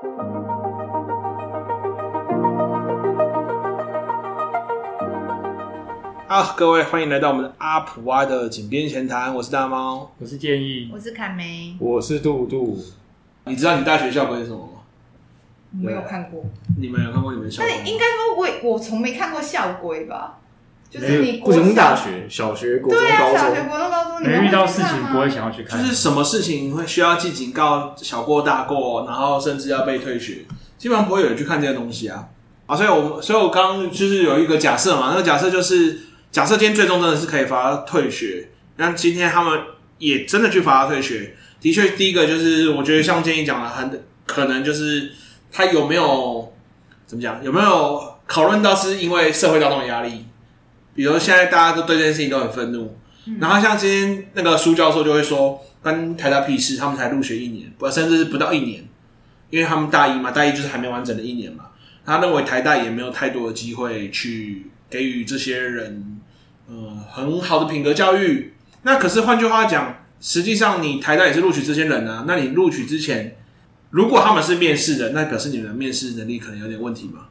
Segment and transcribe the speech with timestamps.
[0.00, 0.06] 好，
[6.56, 12.78] 各位欢迎来到我们阿普蛙的井边闲谈，我是大猫，我是建议，我是凯梅，我是杜杜。
[13.46, 14.68] 你知道你大学校规是什么吗？
[15.72, 16.44] 没有看过。
[16.78, 17.72] 你们有看过你们校规？
[17.76, 20.38] 但应该说我我从没看过校规吧？
[20.90, 25.80] 就是你不行，大学、小学、国中、高中，小学、国中、高中，没遇到事情不会想要去看。
[25.80, 30.46] 就是什么事情会需要记警告，小过大过，然后甚至要被退学，
[30.76, 32.26] 基本上不会有人去看这些东西啊。
[32.66, 36.00] 啊，所以我所以我刚刚就是有一个假设嘛，那个假设就是。
[36.30, 39.58] 假设今天最终真的是可以罚他退学，那今天他们
[39.96, 41.34] 也真的去罚他退学。
[41.58, 45.10] 的确，第一个就是我觉得像建议讲的，很可能就是
[45.50, 46.52] 他有没有
[47.06, 47.98] 怎么讲，有没有
[48.28, 50.26] 讨论到是因为社会大众的压力，
[50.98, 58.84] 比如现在大家都对这件事情都很愤怒，嗯、然后像今天那个苏教授就会说，跟台大屁事，他们才入学一年，不甚至是不到一年，
[59.50, 61.66] 因为他们大一嘛，大一就是还没完整的一年嘛，
[62.04, 66.20] 他认为台大也没有太多的机会去给予这些人。
[66.70, 68.52] 嗯，很好的品格教育。
[68.82, 72.24] 那可是换句话讲，实际上你台大也是录取这些人啊。
[72.28, 73.38] 那你录取之前，
[73.88, 77.28] 如果他们是面试的，那表示你们的面试能力可能有点问题嘛？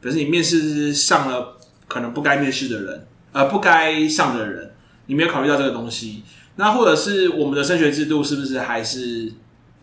[0.00, 1.57] 表示你面试上了
[1.88, 4.70] 可能不该面试的人，呃，不该上的人，
[5.06, 6.22] 你没有考虑到这个东西。
[6.54, 9.32] 那或者是我们的升学制度是不是还是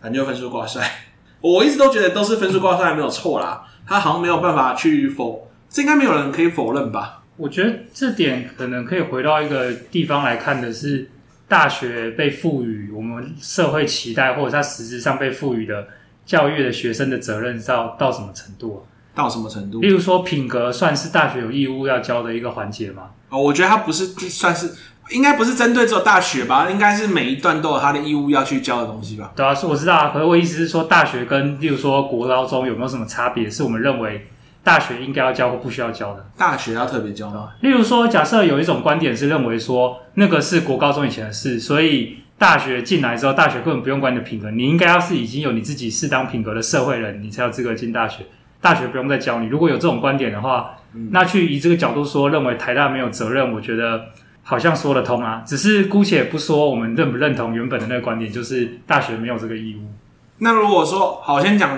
[0.01, 0.89] 反正就分数挂帅？
[1.41, 3.65] 我一直都觉得都是分数挂帅没有错啦。
[3.87, 7.23] 他好像没有办法去否，这应该没有人可以否认吧？
[7.37, 11.09] 我觉得这点可能可以回到一个地方来看的是，
[11.47, 15.87] 大学被赋予我们社会期待，或者它实质上被赋予的
[16.25, 18.79] 教育的学生的责任到到什么程度啊？
[19.15, 19.79] 到什么程度？
[19.79, 23.03] 例如说，品格算是大学有义务要教的一个环节吗？
[23.29, 24.71] 哦，我觉得它不是算是，
[25.09, 26.69] 应该不是针对只有大学吧？
[26.69, 29.31] 应该是每一段都有它的义务要去教的东西吧？
[29.35, 30.11] 对啊，是我知道啊。
[30.13, 33.49] 可是我意思是说，大学跟例如说国高中有没有什么差别？
[33.49, 34.27] 是我们认为。
[34.65, 36.25] 大学应该要教或不需要教的？
[36.35, 37.49] 大学要特别教吗？
[37.61, 48.25] 例如说，假设有一种观点是认为说，那个是国高中以前的事，所以大学进来之后，大学根本不用管你的品格，你应该要是已经有你自己适当品格的社会人，你才有资格进大学。
[48.65, 49.45] 大学不用再教你。
[49.45, 54.05] 如果有这种观点的话，嗯、那去以这个角度说，认为台大没有责任，我觉得
[54.41, 55.43] 好像说得通啊。
[55.45, 59.93] 只是姑且不说我们认不认同原本的那个观点，就是大学没有这个义务。
[60.39, 61.77] 那如果说，好，先讲。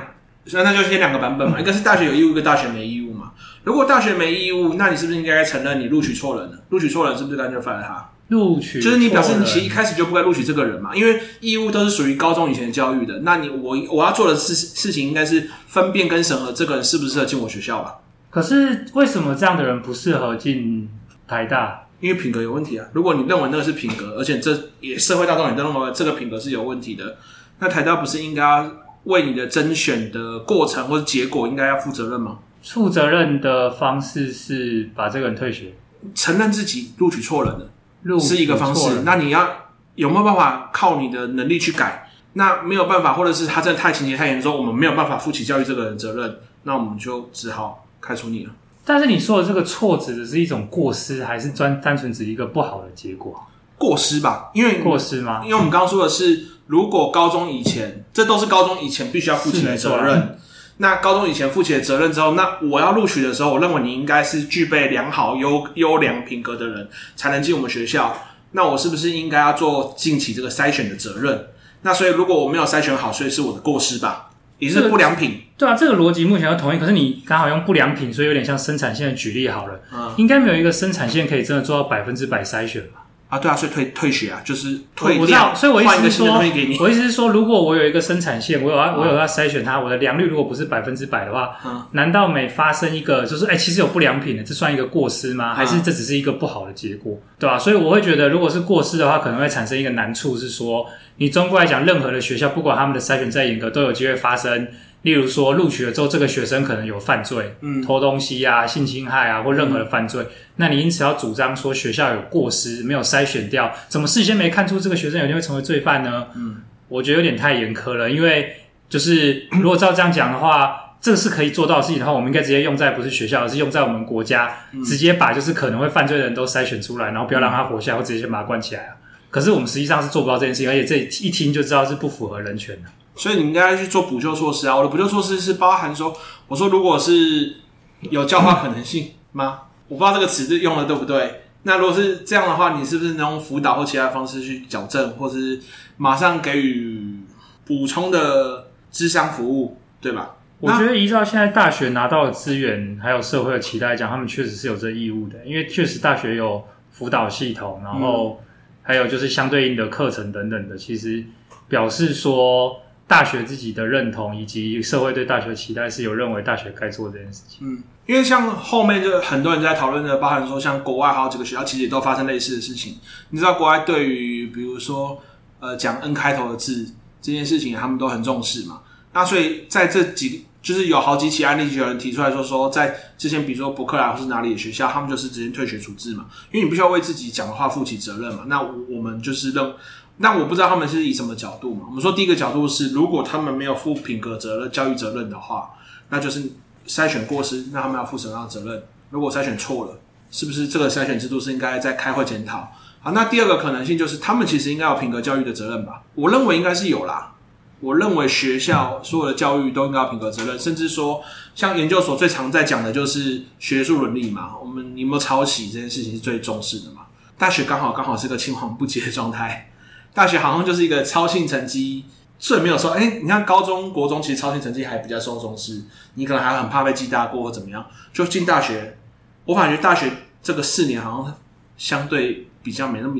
[0.53, 3.33] 那那就先两个版本嘛， 一个是大学有义务，一个大学没义务嘛。
[3.65, 6.57] 如果大学没义务，那你是不是应该承认你录取错人了？
[6.69, 8.09] 录取错人是不是干脆 fire 他？
[8.29, 13.19] 录取就是你表示你其实一开始就不该录取这个人嘛，因为义务都是属于高中以前的教育的。
[13.19, 17.95] 那你我我要做的事事情应该是分辨跟审核这个人适不适合进我学校吧？
[18.29, 20.89] 可是为什么这样的人不适合进
[21.27, 21.87] 台大？
[21.99, 22.85] 因为品格有问题啊。
[22.93, 27.17] 如果你认为那个是品格，而且这也社会大众也都认为这个品格是有问题的，
[27.59, 28.69] 那台大不是应该？
[29.03, 32.39] 为你的甄选的过程或者结果，应该要负责任吗？
[32.61, 35.73] 负责任的方式是把这个人退学，
[36.13, 37.69] 承认自己录取错人了，
[38.19, 39.03] 是一个方式。
[39.03, 39.49] 那你要
[39.95, 42.09] 有没有办法靠你的能力去改？
[42.33, 48.51] 那没有办法，或者是他真的太情节太严重，我们没有办法负起教育这个人责任，那我们就只好开除你了。
[48.85, 53.45] 但是你说的这个错指的是一种过失，还是专单纯指一个不好的结果？
[53.77, 55.41] 过失吧，因为过失吗？
[55.43, 56.47] 因为我们刚刚说的是。
[56.67, 60.37] 如果高中以前，这都是高中以前必须要负起的责任。
[60.77, 68.15] 那高中以前负起的责任之后，那我要录取的时候，我认为你应该是具备良好优优良品格的人，才能进我们学校。
[68.51, 71.47] 那我是不是应该要做尽起这个筛选的责任？
[71.81, 74.29] 那所以如果我没有筛选好，所以是我的过失吧？
[74.59, 75.41] 也是不良品。
[75.57, 76.79] 对啊，这个逻辑目前要同意。
[76.79, 79.79] 可是你刚好用不良品，所以有点像生产线的举例好了。
[79.91, 83.06] 嗯，应该没有一个生产线可以真的做到百分之百筛选吧？
[83.29, 95.53] 啊，对啊，所以退退学啊，就是退我知道，所以我意思是说，你我意思是说，如果我有一个生产线，我有要、啊、我有要筛选它，我的良率如果不是百分之百的话，嗯，难道每发生一个就是哎，其实有不良品的，这算一个过失吗？
[95.53, 97.59] 还是这只是一个不好的结果，嗯、对吧、啊？
[97.59, 100.85] 所以我会觉得，如果是过失的话，可能会产生一个难处，是说，
[101.17, 104.69] 你中国来讲，任何的学校，不管他们的筛选再严格，都有机会发生。
[105.03, 116.27] 例如说，录取了之后，这个学生可能有犯罪，嗯，偷东西啊、性侵害啊，或任何的犯罪，嗯、那你因此要主张说学校有过失，没有筛选掉，怎么事先没看出这个学生有一天会成为罪犯呢？
[116.35, 116.57] 嗯，
[116.89, 118.55] 我觉得有点太严苛了，因为
[118.89, 128.95] 就是 如果照这样讲的话，嗯、这个是可以做到的事情的话，我们应该直接用在不是学校，而是用在我们国家，嗯、直接把就是可能会犯罪的人都筛选出来，然后不要让他活下来，或直接先把他关起来啊。
[129.29, 132.89] 可是我们实际上是做不到这件事情，而且这一听就知道是不符合人权的。
[133.17, 134.75] 所以你应该去做补救措施啊！
[134.75, 136.15] 我的补救措施是包含说，
[136.47, 137.57] 我说如果是
[138.01, 139.61] 有教化可能性吗？
[139.87, 141.41] 我不知道这个词用的对不对。
[141.63, 145.59] 那如果是这样的话，你是不是能用辅导或其他方式去矫正，或是
[145.97, 147.19] 马上给予
[147.65, 150.35] 补充的智商服务，对吧？
[150.59, 158.39] 我觉得依照现在大学拿到的资源，还有社会的期待来讲，他们确实是有这义务的，因为确实大学有辅导系统，然后
[158.83, 161.25] 还有就是相对应的课程等等的，其实
[161.67, 162.79] 表示说。
[163.07, 167.59] 大学自己的认同以及社会对大学的期待是有认为大学该做这件事情。
[167.61, 172.97] 嗯，因为像后面就很多人在讨论的，包含说像国外好几个学校其实也都发生类似的事情。
[173.29, 175.23] 你知道国外对于比如说
[175.61, 176.85] 呃讲 N 开头的字
[177.21, 178.81] 这件事情，他们都很重视嘛。
[179.13, 188.43] 那所以在这几就是有好几起案例，就有人提出来说说，在之前比如说伯克莱或是哪里的学校，他们就是直接退学处置嘛，因为你不需要为自己讲的话负起责任嘛。
[188.47, 189.73] 那我们就是认。
[190.17, 191.85] 那我不知道他们是以什么角度嘛？
[191.87, 195.69] 我们说第一个角度是，如果他们没有负品格责任、教育责任的话，
[196.09, 196.51] 那就是
[196.87, 198.83] 筛选过失，那他们要负什么样的责任？
[199.11, 199.99] 如果筛选错了，
[200.31, 202.71] 是不是这个筛选制度是应该在开会检讨？
[202.99, 206.01] 好，那第二个可能性就是，他们其实应该有品格教育的责任吧？
[206.15, 207.33] 我认为应该是有啦。
[207.79, 211.21] 我认为学校所有的教育都应该有品格责任，甚至说，
[211.53, 214.57] 像研究所最常在讲的就是学术伦理嘛。
[214.59, 217.01] 我们有没有抄袭这件事情是最重视的嘛？
[217.37, 219.71] 大学刚好刚好是个青黄不接的状态。
[220.17, 222.03] 大学好像就是一个超性成绩
[222.39, 225.83] 最没有说，哎、你看高中国中其实超性成绩还比较受重视，
[226.15, 227.85] 你可能还很怕被记大过或怎么样。
[228.11, 228.97] 就进大学，
[229.45, 230.11] 我感觉大学
[230.41, 231.35] 这个四年好像
[231.77, 233.15] 相对比较没那么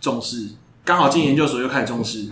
[0.00, 0.48] 重视，
[0.86, 2.26] 刚好进研究所又开始重视。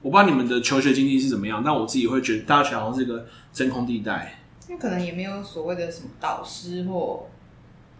[0.00, 7.28] 我不知道你们的求学经历是怎么样，但我自己会觉得大学好像是一个真空地带，因为可能也没有所谓的什么导师或。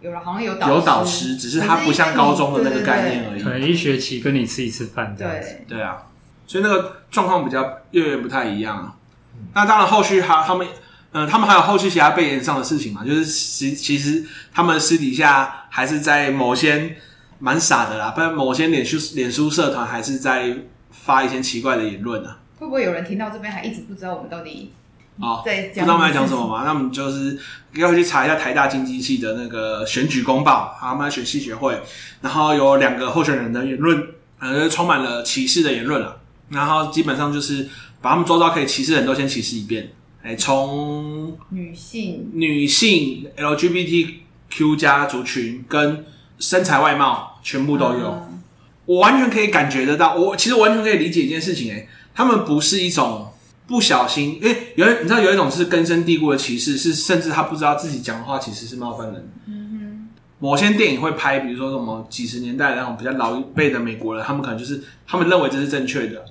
[0.00, 3.42] 有了，好像有导师，有导师，只是他不像高中的那个概念而已。
[3.42, 5.58] 可能一学期跟你吃一次饭这样子。
[5.68, 6.02] 对对啊，
[6.46, 8.96] 所以那个状况比较略略不太一样。
[9.36, 10.66] 嗯、那当然，后续还他们，
[11.12, 16.96] 嗯、呃，他们还有后续其他背景上的事情嘛，就是其其实他们私底下还是在某些
[17.38, 20.56] 蛮傻的啦，不然某些脸书脸书社团还是在
[20.90, 22.38] 发一些奇怪的言论啊。
[22.58, 24.72] 会不会有人听到这边还一直不知道我们到底？
[25.18, 26.62] 哦，不知道我们在讲什么吗？
[26.64, 27.38] 那我们就是
[27.74, 31.78] 要去查一下台大经济系的那个选举公报，他们选系学会，
[32.22, 34.02] 然后有两个候选人的言论，
[34.38, 36.20] 呃，充满了歧视的言论了。
[36.48, 37.68] 然后基本上就是
[38.00, 39.92] 把他们周遭可以歧视的人都先歧视一遍，
[40.22, 46.06] 哎，从女性、女性、LGBTQ 加族群跟
[46.38, 48.42] 身材外貌全部都有，嗯、
[48.86, 50.14] 我完全可以感觉得到。
[50.14, 53.29] 我其实完全可以理解一件事情，哎，他们不是一种。
[53.70, 59.30] 不小心，因为有你知道有一种是根深蒂固的歧视，是甚至他不知道自己讲的话其实是冒犯人。
[59.46, 60.08] 嗯哼，
[60.40, 66.24] 某些电影会拍，比如说什么几十年代的那种比较老一辈的美国人，他们可能就是他们认为这是正确的，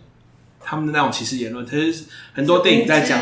[0.62, 2.04] 他们的那种歧视言论，其实
[2.34, 3.18] 很多电影在讲，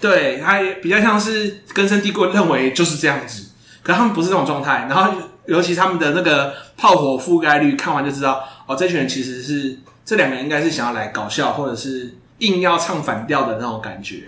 [0.00, 3.46] 对，他也比较像是根深蒂固认为就是这样子，
[3.82, 4.86] 可他们不是这种状态。
[4.88, 5.12] 然后
[5.46, 12.14] 尤其他们的那个炮火覆盖率，看完就知道哦，这群人其实是这两个人应该是想要来搞笑，或者是。
[12.38, 14.24] 硬要唱反调的那种感觉，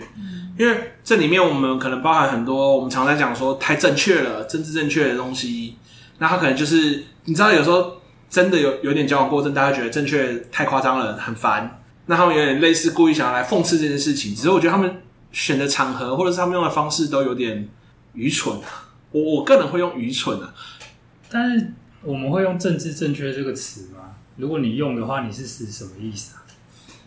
[0.57, 5.75] 因为这里面我们可能包含很多我们常在讲说太正确了、政治正确的东西。
[6.17, 11.81] 那他可能就是你知道，有时候真的有有点矫枉过正，大家觉得正确太夸张了，很烦。
[12.07, 15.01] 那他们有点类似故意想要来讽刺这件事情，只是我觉得他们
[15.31, 17.69] 选的场合或者是他们用的方式都有点
[18.13, 18.59] 愚蠢。
[19.11, 20.53] 我我个人会用愚蠢啊，
[21.29, 21.71] 但是
[22.01, 24.15] 我们会用政治正确这个词吗？
[24.37, 26.38] 如果你用的话，你是指什么意思啊？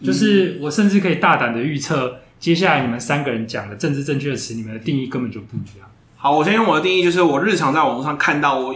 [0.05, 5.89] 就是我甚至可以大胆的预测，接下来你们三个人讲的政治正确的词，你们的定义根本就不一样。
[6.17, 8.75] 好，我先用我的定义，就是我日常在网络上看到，我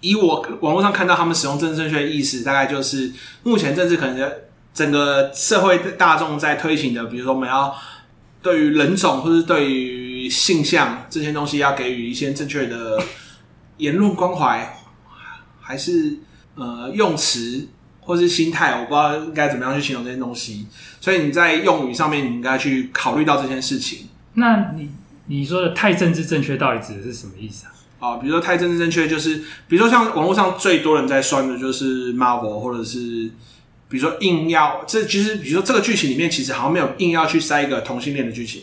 [0.00, 4.32] 以我网络上看到他们使用政治正确的意思，大概就是目前政治可能
[4.72, 7.74] 整个社会大众在推行的，比如说我们要
[8.40, 13.02] 对于人种或是对于性向这些东西要给予一些正确的
[13.78, 14.76] 言论关怀，
[15.60, 16.18] 还是
[16.54, 17.68] 呃用词。
[18.08, 20.66] 或是心态，我不知道应该怎么样去形容这些东西，
[20.98, 24.08] 所以你在用语上面，你应该去考虑到这件事情。
[24.32, 24.88] 那你
[25.26, 27.72] 你说的太政治正确，到底指的是什么意思啊？
[27.98, 33.30] 啊，比如说太政治正确，就是比如说像网络上最多人在酸的就是 Marvel，或者是
[33.90, 38.62] 比如说硬要这其实，比如说这个剧情里面其实好像没有硬要去塞一个同性恋的剧情，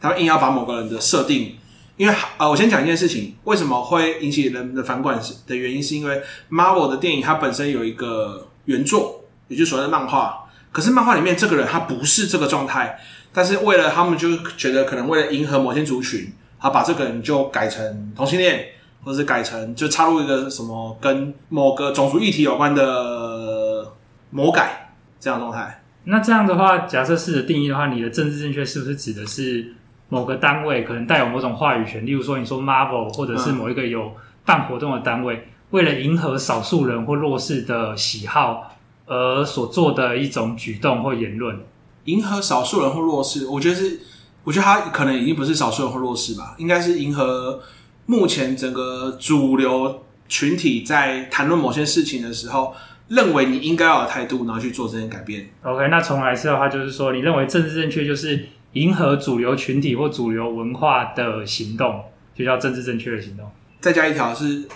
[0.00, 1.56] 他们硬要把某个人的设定，
[1.96, 8.46] 因为呃，我先讲一件事情，为什么会引起人们的反感的原因，是因为 Marvel 的电影它本身有一个。
[8.66, 12.98] 原作，也就是所谓的漫画，可是漫画里面这个人他不是这个状态，
[13.32, 18.66] 但是为了他们就觉得可能为了迎合某些族群，他把这个人就改成同性恋，
[19.02, 23.92] 或者是改成就插入一个什么跟某个种族议题有关的
[24.30, 25.82] 魔改这样状态。
[26.04, 29.74] 那这样的话，假设是的定义的话，你的政治正确是不是指的是
[30.08, 32.04] 某个单位可能带有某种话语权？
[32.04, 34.12] 例如说，你说 Marvel，或者是某一个有
[34.44, 35.48] 办活动的单位。
[35.70, 41.58] 嗯为了迎合少数人或弱势的喜好而所做的一种举动或言论，
[42.04, 44.00] 迎合少数人或弱势，我觉得是，
[44.44, 47.60] 我觉得他可能已经不是少数人或弱势吧，应该是迎合
[48.06, 52.74] 目前整个主流群体在谈论某些事情的时候，
[53.08, 55.48] 认为你应该要有态度，然后去做这些改变。
[55.62, 62.04] OK，那重来一次的话，就是说，你认为政治正确就是迎合主流群体或主流文化的行动，
[62.36, 63.44] 就叫政治正确的行动。
[63.80, 64.66] 再加一条是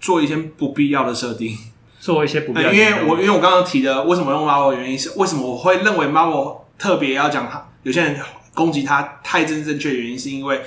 [0.00, 1.56] 做一些不必要的设定，
[2.00, 2.74] 做一些不必要的。
[2.74, 8.16] 因为我因为我刚刚提的为什么用 Marvel 的原因是，为什么我会认为 Marvel 特别要讲他，有些人。
[8.54, 10.60] 攻击他太正正确的原因，是因为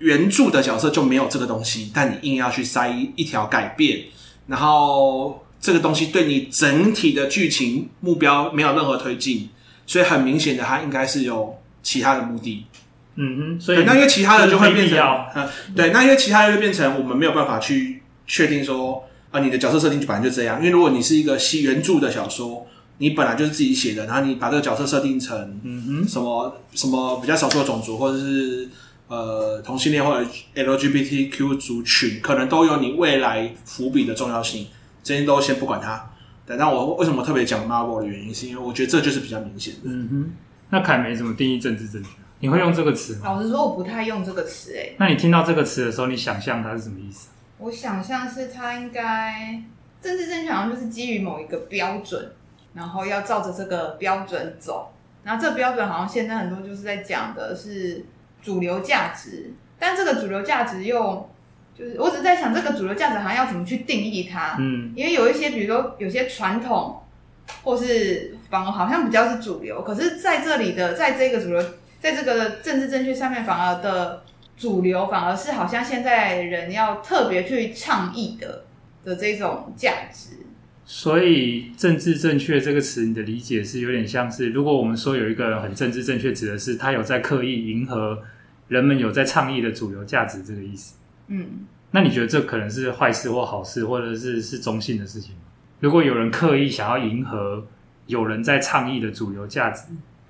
[0.00, 4.00] 原著的角色就没有这个东西，但你硬要去塞一条改变，
[4.48, 9.48] 然后这个东西对你整体的剧情目标没有任何推进，
[9.86, 12.66] 所以很明显的，他应该是有其他的目的。
[13.14, 14.98] 嗯哼，所以那因为其他的就会变成，
[15.34, 18.01] 嗯，对，那因为其他的就变成我们没有办法去
[18.32, 22.66] 确定说啊，你的角色设定就本来就这样，因为如果你是一个西原著的小说。
[22.98, 28.68] 你本来就是自己写的，然后你把这个角色设定成，嗯哼，什么什么比较少数的种族，或者是
[29.08, 34.68] 呃同性恋或者 LGBTQ 族群，可能都有你未来伏笔的重要性，
[35.02, 36.10] 这些都先不管它。
[36.46, 39.80] 但但我为什么特别讲 Marvel 的原因，是因为我觉得这就是比较明显的。
[39.86, 40.30] 嗯哼，
[40.70, 42.10] 那凯梅怎么定义政治正确？
[42.38, 43.20] 你会用这个词吗？
[43.24, 44.76] 老实说，我不太用这个词。
[44.76, 47.30] 哎，那你听到这个词的时候，你想象它是什么意思？
[47.62, 49.62] 我想象是他应该
[50.00, 52.32] 政治正确，好像就是基于某一个标准。
[52.74, 54.90] 然后要照着这个标准走，
[55.22, 58.02] 然后这个标准好像现在很多就是在讲的是
[58.40, 61.28] 主流价值，但这个主流价值又
[61.78, 64.56] 就是我只在想这个主流价值好像要怎么去定义它？
[64.58, 66.98] 嗯，因为有一些比如说有些传统
[67.62, 71.62] 或是反而好像比较是主流，可是在这里的在这个主流
[72.00, 74.22] 在这个政治正确上面反而的
[74.56, 78.64] 主流反而是好像现在人要特别去倡议的
[79.04, 80.36] 的这种价值。
[80.84, 88.22] 所以“政治正确”这个词，你的理解是有点像是，如果我们说有一个人很政治正确，指的是他有在刻意迎合
[88.68, 90.96] 人们有在倡议的主流价值，这个意思。
[91.28, 95.42] 嗯，那你觉得这可能是坏事或好事，或者是是中性的事情吗？
[95.80, 97.66] 如果有人刻意想要迎合
[98.06, 99.84] 有人在倡议的主流价值，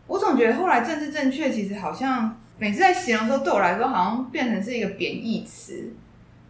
[0.06, 5.92] 我总觉得后来“政治正确”其实好像每次在形容的时候，对我来说好像变成是一个贬义词。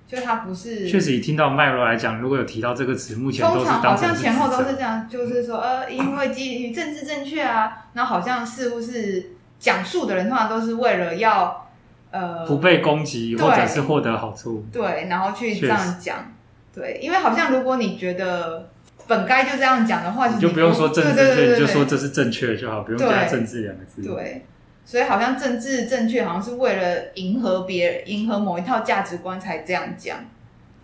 [0.07, 11.67] 就它不是，确实以听到脉络来讲，如果有提到这个词，目前都是通常好像前后都是这样，就是说呃，因为基于政治正确啊，那好像似乎是讲述的人通常都是为了要
[12.11, 16.31] 呃不被攻击或者是获得好处，对，然后去这样讲，
[16.75, 18.69] 对，因为好像如果你觉得
[19.07, 24.45] 本该就这样讲的话，你就不用说政治正确，你就说这是正确就好，不用加政治两个字，对。
[24.85, 30.19] 所以好像政治正确，好像是为了迎合别人，迎合某一套价值观才这样讲。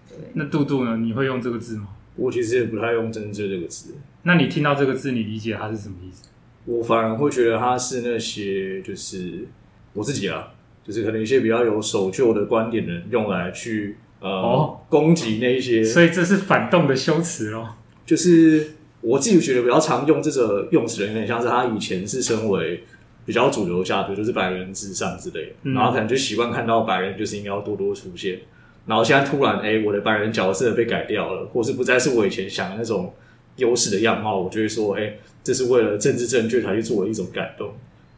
[0.09, 0.17] 对。
[0.35, 0.97] 那杜杜呢？
[0.97, 1.89] 你会用这个字吗？
[2.17, 3.97] 我其实也不太用“政治”这个字。
[4.23, 6.25] 那你听到这个字，你理解它是什么意思？
[6.65, 9.47] 我反而会觉得它是那些，就是
[9.93, 10.49] 我自己啊，
[10.85, 15.85] 就是可能一些比较有守旧的观点的人用来去呃、哦、攻击那一些。
[15.85, 17.69] 所以这是反动的修辞咯。
[18.07, 22.85] 就是我自己觉得比较常用这个用词的，有点像是他以前是身为。
[23.29, 28.41] 比较主流价值就是白人至上之类的，嗯、然后可能就习惯看到白人就是应该要多多出现，
[28.87, 33.13] 然后现在突然哎、欸，我的白人角色被改掉了，或是不再是我以前想的那种
[33.57, 37.75] 优势的样貌，我就会说哎、欸，这是为了政治正确才去做的一种感动，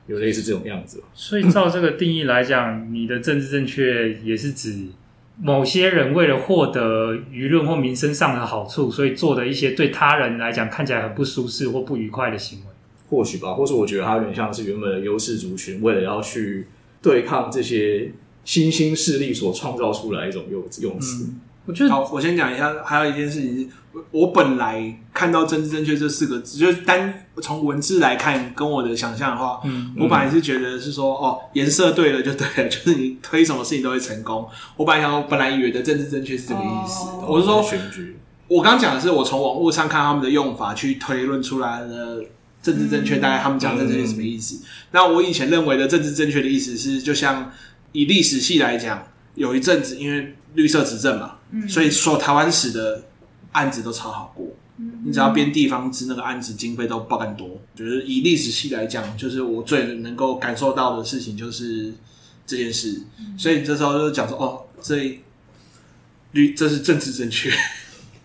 [0.06, 1.02] 有类似这种样子。
[1.12, 4.90] 所以照这个定义来讲，你的政治正确也是指
[5.42, 12.66] 某些人为了获得舆论或名声上的好处，所以做的一些对他人来讲看起来很不舒适或不愉快的行为。
[13.10, 16.68] 或许吧，或是我觉得它有点像是原本的优势族群，为了要去
[17.02, 18.12] 对抗这些
[18.44, 21.24] 新兴势力所创造出来一种用用词。
[21.24, 23.68] 嗯，我觉得好，我先讲一下，还有一件事情是，
[24.12, 34.46] 我本来看到“政治正确”这四个字，就是单从文字来看，跟我的想象的话，嗯，我本来是觉得是说，哦，颜色对了就对了， 就是你推什么事情都会成功。
[34.76, 37.08] 我本来想，我本来以为的“政治正确”是这个意思。
[37.08, 42.22] 哦，我是说选举，我刚讲的是我从网络上看他们的用法去推论出来的。
[42.62, 44.56] 政治正确，大概他们讲政治正确什么意思？
[44.56, 47.50] 嗯、那我以前认为的政治正确的意思是，就像
[47.92, 53.04] 以历史系来讲，有一阵子因为绿色执政嘛，嗯、所以说台湾史的
[53.52, 54.46] 案子都超好过。
[54.76, 57.60] 嗯、你只要编地方志，那个案子经费都爆干多。
[57.74, 61.92] 就是以历史系来讲，就是我最能够感受到的事情就是
[62.46, 63.02] 这件事。
[63.18, 65.20] 嗯、所以这时候就讲说，哦，这
[66.32, 67.50] 绿这是政治正确。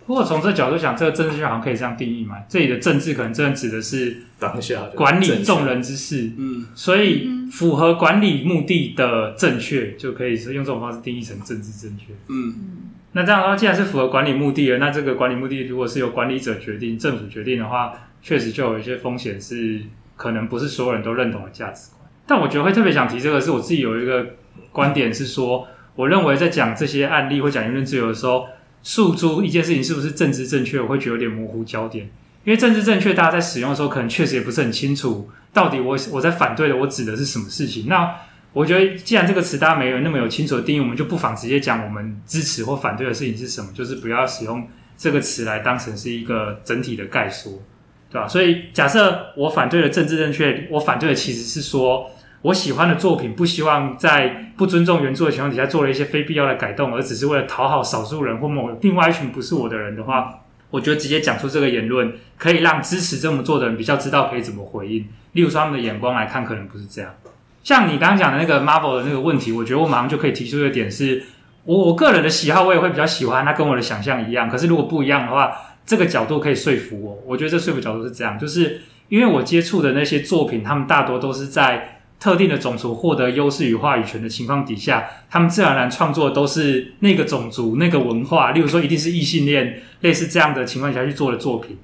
[0.05, 2.35] 不过从这角度讲，这个政治学好像可以这样定义嘛？
[2.47, 12.13] 这里的政治可能真的指的是当下管理众人之事，嗯，所以符合管理目的的正确，就可以是用这种方式定义成政治正确。
[12.29, 12.53] 嗯，
[13.13, 19.81] 那这样的话，既然是符合管理目的了，那这个管理目的如果是由管理者决定、政府决定的话，确实就有一些风险是
[20.15, 22.07] 可能不是所有人都认同的价值观。
[22.27, 24.25] 但我觉得会特别想提这个，是我自己有一个
[24.71, 28.47] 观点是说，我认为在讲这些案例或讲言论自由的时候，
[28.85, 32.05] 诉诸一件事情是不是政治正确，我会觉得有点模糊焦点。
[32.43, 37.87] 因为政治正确，大家在使用的时候，可能确实也不是很清楚，到底我我在反对的，我指的是什么事情。
[37.87, 38.15] 那
[38.53, 44.65] 我觉得，既然这个词大家没有那么有清楚的定义，我们就不妨直接讲我们支持或反对的事情是什么，就是不要使用
[44.95, 47.51] 这个词来当成是一个整体的概说。
[48.07, 48.27] 对吧？
[48.27, 52.09] 所以假设我反对的政治正确，我反对的其实是说，
[52.45, 65.07] 我喜欢的作品不希望在不尊重原著的情况底下做了一些非必要的改动，而只是为了讨好少数人或某另外一群不是我的人的话，我觉得直接讲出这个言论，可以让支持这么做的人比较知道可以怎么回应。
[65.31, 67.11] 例如说他们的眼光来看，可能不是这样。
[67.63, 71.23] 像你刚刚讲的那个 Marvel 的那个问题，我觉得我马上就可以提出一个点是，
[71.63, 74.47] 我我个人的喜好，我也会比较喜欢它跟我的想象一样。
[74.47, 75.51] 可是如果不一样的话，
[75.83, 81.94] 这个角度可以说服我，我觉得这说服角度是这样，就是因为我接触的那些作品，他们大多都是在
[82.25, 91.77] 特定的种族获得优势与话语权的情况底下，他们自然而然创作的都是那个种族、那个文化，例如说一定是异性恋，类似这样的情况下去做的作品。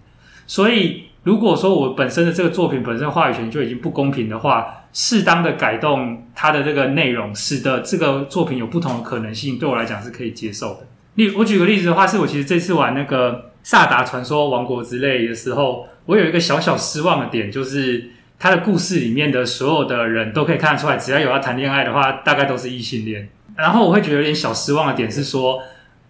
[0.47, 10.87] 所以，如果说我本身的这个作品本身话语权就已经不公平的话，适当的改动它的这个内容，使得这个作品有不同的可能性，对我来讲是可以接受的。
[11.13, 13.51] 例我举个例子的话，是我其实这次玩那个。
[13.63, 18.09] 萨达传说王国之类的时候，我有一个小小失望的点，就是
[18.41, 23.29] 他的故事里面的所有的人都可以看得出来，只要有要谈恋爱的话，大概都是异性恋。
[23.55, 25.61] 然后我会觉得有点小失望的点是说，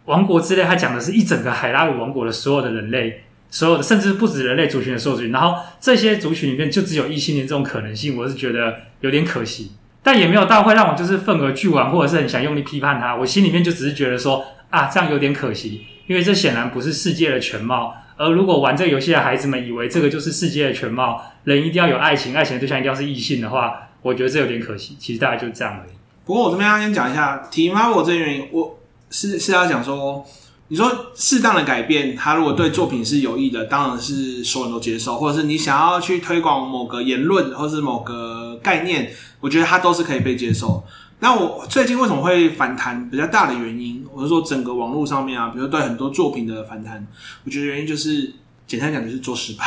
[0.05, 13.13] 王国之泪他讲的是一整个海拉鲁王国的所有的人类，所有的甚至不止人类族群的所有族群，然后这些族群里面就只有异性恋这种可能性，我是觉得有点可惜，但也没有到会让我就是愤而俱往，或者是很想用力批判他。
[13.13, 15.85] 我心里面就只是觉得说啊，这样有点可惜。
[16.07, 24.95] 因为这显然不是世界的全貌，而如果玩这个游戏的孩子们以为这个就是世界的全貌，人一定要有爱情，爱情的对象一定要是异性的话，我觉得这有点可惜。
[24.99, 25.91] 其实大概就是这样而已。
[26.23, 28.77] 不过我这边要先讲一下，提 m a 我这原因，我
[29.09, 30.23] 是是要讲说，
[30.67, 40.83] 你说适当的改变，它如果对作品是有益的，当然是所有人都接受，或者是你想要去推广某个言论或是某个概念，我觉得它都是可以被接受。
[41.21, 47.03] 那我最近为什么会反弹比较大的原因，我是说整个网络上面啊，比如对很多作品的反弹，
[47.43, 48.31] 我觉得原因就是
[48.67, 49.65] 简单讲就是做失败，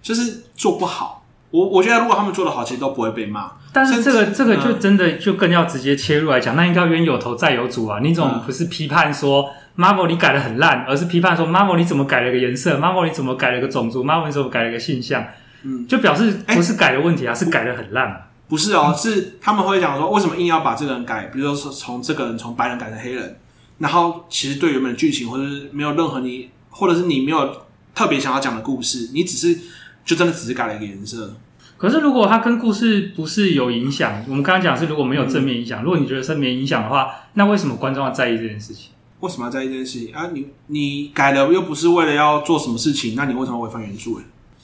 [0.00, 1.26] 就是做不好。
[1.50, 3.50] 我我觉得如果他们做的好，其实都不会被骂。
[3.72, 7.98] 但是这个这个就真的就更要直接切入来讲，那应该冤有头债有主啊！
[8.00, 15.24] 你总不是批判说 Marvel 你改的很烂，而是批判说 Marvel 你怎么改了个颜色，Marvel 你怎么改了个种族，Marvel 你怎么改了个性向，
[15.64, 18.28] 嗯，就表示不是改的问题啊，是改的很烂。
[18.48, 21.24] 不是哦，是他们会讲说，为什么硬要把这个人改？
[21.32, 23.36] 比如说从这个人从白人改成黑人，
[23.78, 27.56] 然后其实对原本的剧情或者是没有任何你，或者是你没有
[27.94, 29.58] 特别想要讲的故事，你只是
[30.04, 31.34] 就真的只是改了一个颜色。
[31.76, 38.92] 可是如果它跟故事不是有影响，我们刚刚讲是如果没有正面影响，嗯、如果你觉得正面影响的话，那为什么观众要在意这件事情？
[39.20, 40.30] 为什么要在意这件事情啊？
[40.32, 44.12] 你你改了又不是为了要做什么事情，那你为什么违反原著？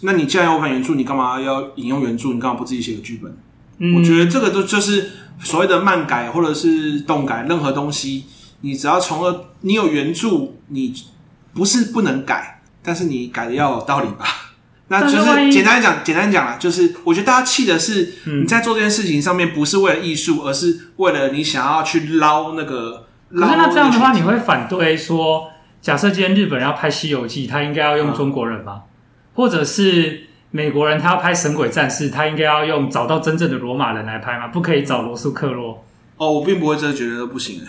[0.01, 2.33] 那你既然要违反原著，你干嘛要引用原著？
[2.33, 3.37] 你干嘛不自己写个剧本？
[3.95, 8.25] 我觉得这个都就是所谓的漫改或者是动改，任何东西，
[8.63, 10.95] 你只要从而你有原著，你
[11.53, 14.25] 不是不能改，但是你改的要有道理吧？
[14.89, 23.07] 那就是简单讲，简单讲啦，就是我觉得大家气的是你在做这件事情上面不是为了艺术，而是为了你想要去捞那个。
[23.31, 28.83] 可是那这样的话，你会反对说，假设今天日本人要拍《西游记》，他应该要用中国人吗？
[29.35, 30.29] 或者是？
[30.55, 34.49] 美国人他要拍《神鬼战士》，他应该要用找到真正的罗马人来拍吗？
[34.49, 35.83] 不可以找罗素克洛？
[36.19, 37.63] 哦，我并不会真的觉得不行。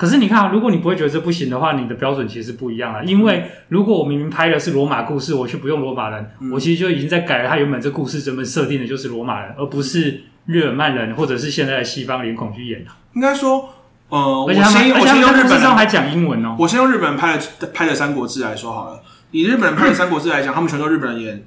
[0.00, 3.04] 可是你看啊，如果你不会觉得这不行的话，你的标准其实是不一样了。
[3.04, 12.90] 因为如果我明明拍的是罗马故事，我却不用罗马人，嗯、我其实就已经在改了他原本这故事原本设定的就是罗马人，而不是日耳曼人或者是现在的西方脸孔去演的。
[13.12, 13.68] 应该说，
[14.08, 16.56] 呃，而且他们，我先用日本上还讲英文哦。
[16.58, 19.02] 我先用日本人拍的拍的《三国志》来说好了。
[19.32, 21.44] 以日本人拍的《三国志》来讲，他们全都日本人演。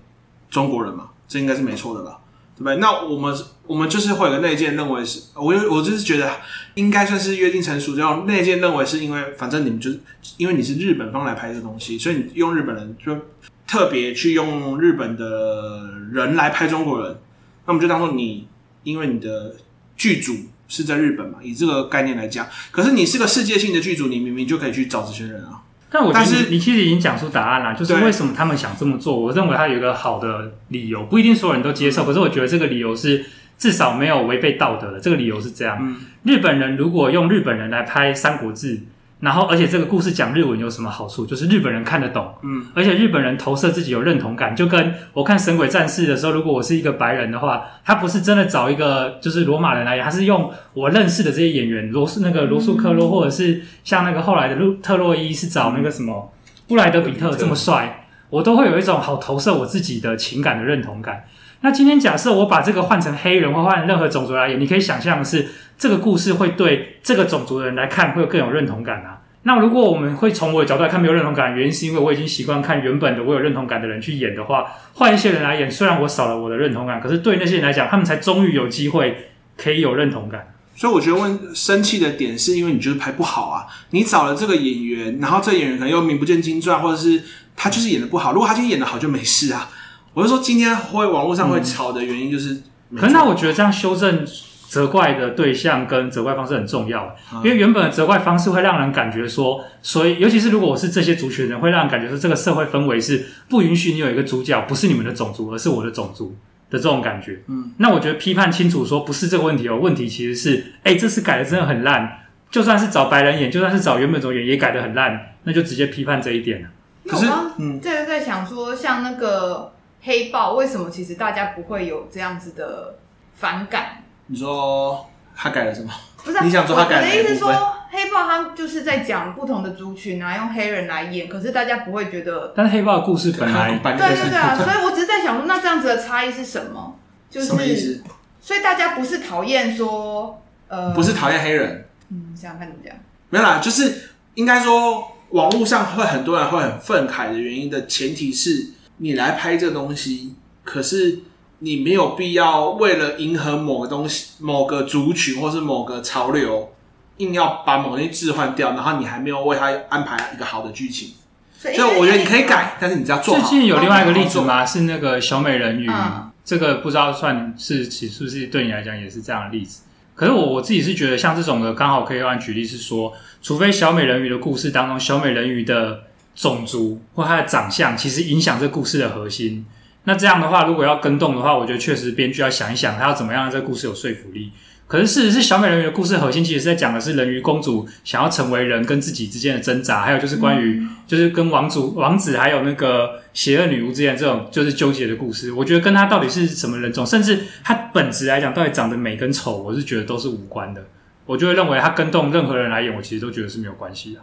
[0.52, 2.20] 中国人嘛，这应该是没错的吧？
[2.56, 2.76] 对不对？
[2.76, 6.30] 那我们我们就是会有个内建认为是，我我就是觉得
[6.76, 10.00] 应该算是约定成熟，这样内建认为是因为反正你们就是
[10.38, 13.18] 因为你是日本方来拍这东西，所以你用日本人就
[13.66, 17.18] 特别去用日本的人来拍中国人，
[17.66, 18.48] 那我们就当做你
[18.84, 19.56] 因为你的
[19.96, 20.36] 剧组
[20.68, 25.62] 是在日本嘛，以这个概念来讲，可是你是个世界性的剧组，你明明就可以去找这些人啊。
[25.90, 29.16] 但我觉得你其实已经讲出答案了，就是为什么他们想这么做。
[29.18, 33.24] 我认为他有一个好的理由，不一定所有人都接受，可是我觉得这个理由是
[33.64, 35.00] 至少没有违背道德的。
[35.00, 38.76] 这个理由是这样：日本人如果用日本人来拍《三国志》，
[39.22, 41.26] 然后而且这个故事讲日文有什么好处？
[41.26, 56.34] 就是日本人看得懂，嗯，而且日本人投射自己有认同感，就跟我看《神鬼战士》的时候，如果我是一个白人的话，他不是真的找一个就是罗马人来演，他是用我认识的这些演员，罗素那个罗素克洛，或者是像那个后来的路特洛伊是找那个什么
[56.68, 61.24] 布莱德比特这么帅，我都会有一种好投射我自己的情感的认同感。
[61.64, 65.48] 那今天假设我把这个换成黑人或换任何种族来演，你可以想象的是，
[65.78, 69.22] 这个故事会对这个种族的人来看会有更有认同感啊。
[69.44, 80.54] 那如果我们会从我的角度来看没有认同感，原因是因为我已经习惯看原本的我有认同感的人去演的话，换一些人来演，虽然我少了我的认同感，可是对那些人来讲，他们才终于有机会可以有认同感。
[80.76, 87.24] 所以我觉得问生气的点是因为你觉得拍不好啊，你找了这个演员，然后这演员可能又名不见经传，或者是
[87.56, 88.34] 他就是演得不好。
[88.34, 89.70] 如果他今天演得好就没事啊。
[90.14, 94.26] 我就说今天会网络上会吵的原因就是，嗯、可是那我觉得这样修正
[94.70, 106.36] 责怪的对象跟责怪方式很重要，嗯、因为原本的责怪方式会让人感觉说，所以尤其是如果我是这些族群人，会让人感觉说这个社会氛围是不允许你有一个主角不是你们的种族，而是我的种族
[106.70, 107.42] 的这种感觉。
[107.48, 116.68] 嗯，那我觉得批判清楚说不是这个问题哦，问题其实是，哎，这次改的真的很烂，就算是找白人演，就算是找原本种演也改的很烂，那就直接批判这一点了。
[117.08, 119.72] 可是，嗯，这个在想说，像那个。
[120.04, 122.96] 黑豹为什么其实大家不会有这样子的
[123.34, 124.04] 反感？
[124.28, 125.92] 你说他改了什么？
[126.24, 127.08] 不是、啊，你想说他改了？
[127.08, 132.54] 我的意思是说，黑豹他就是在讲不同的族群啊，用黑人来演，可是大家不会觉得。
[132.56, 136.96] 但是黑豹的故事本来对对对啊，所以我只是在想说，那这样子的差异是什么？
[137.30, 138.04] 就是什么意思？
[138.42, 141.88] 所以大家不是讨厌说呃，不是讨厌黑人。
[142.10, 142.94] 嗯，想想看怎么讲？
[143.30, 148.74] 没有啦，就是应该说，网络上会很多人会很愤慨的原因的前提是。
[149.04, 151.20] 你来拍这东西，可是
[151.60, 156.74] 你没有必要为了迎合某个东西、某个族群或是某个潮流，
[157.18, 161.16] 硬要把某些置换掉，然后你还没有为他安排一个好的剧情。
[161.60, 163.42] 所以我觉得你可以改，但是你只要做好。
[163.42, 164.66] 最近有另外一个例子吗？
[164.66, 169.82] 是那个小美人鱼，嗯、这个不知道算是其是不是对你来讲也是这样的例子？
[170.16, 173.12] 可是我我自己是觉得，像这种的刚好可以按举例是说，
[173.42, 176.04] 除非小美人鱼的故事当中，小美人鱼的。
[176.36, 179.66] 种族或他的长相，其实影响这故事的核心。
[180.06, 184.52] 那这样的话，如果要跟动的话，我觉得确实编剧要想一想，他要怎么样让这个故事有说服力。
[184.86, 195.52] 可是事实是，小美人鱼的故事核心其实是在讲的是人鱼公主想要成为人跟自己之间的挣扎，还有就是关于就是跟王主王子还有那个邪恶女巫之间这种就是纠结的故事。
[195.54, 200.84] 我觉得跟他到底是什么人种，甚至他本质来讲，到底长得美跟丑，我是觉得都是无关的。
[201.26, 204.20] 我就会认为他跟动任何人来演，我其实都觉得是没有关系的。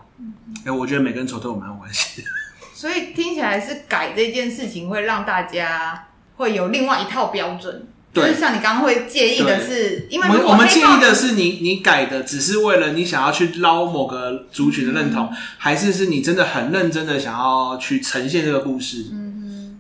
[0.59, 2.29] 哎、欸，我觉得每个人丑都有蛮有关系的。
[2.75, 7.87] 所以听起来是改这件事情会让大家会有另外一套标准。
[8.13, 19.05] 就是像你刚刚会介意的是，因为我们我们介意的是你你改的只是为了你想要去捞某个族群的认同，嗯、还是是你真的很认真的想要去呈现这个故事？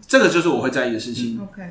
[0.07, 1.39] 这个就是我会在意的事情。
[1.41, 1.63] 嗯、OK。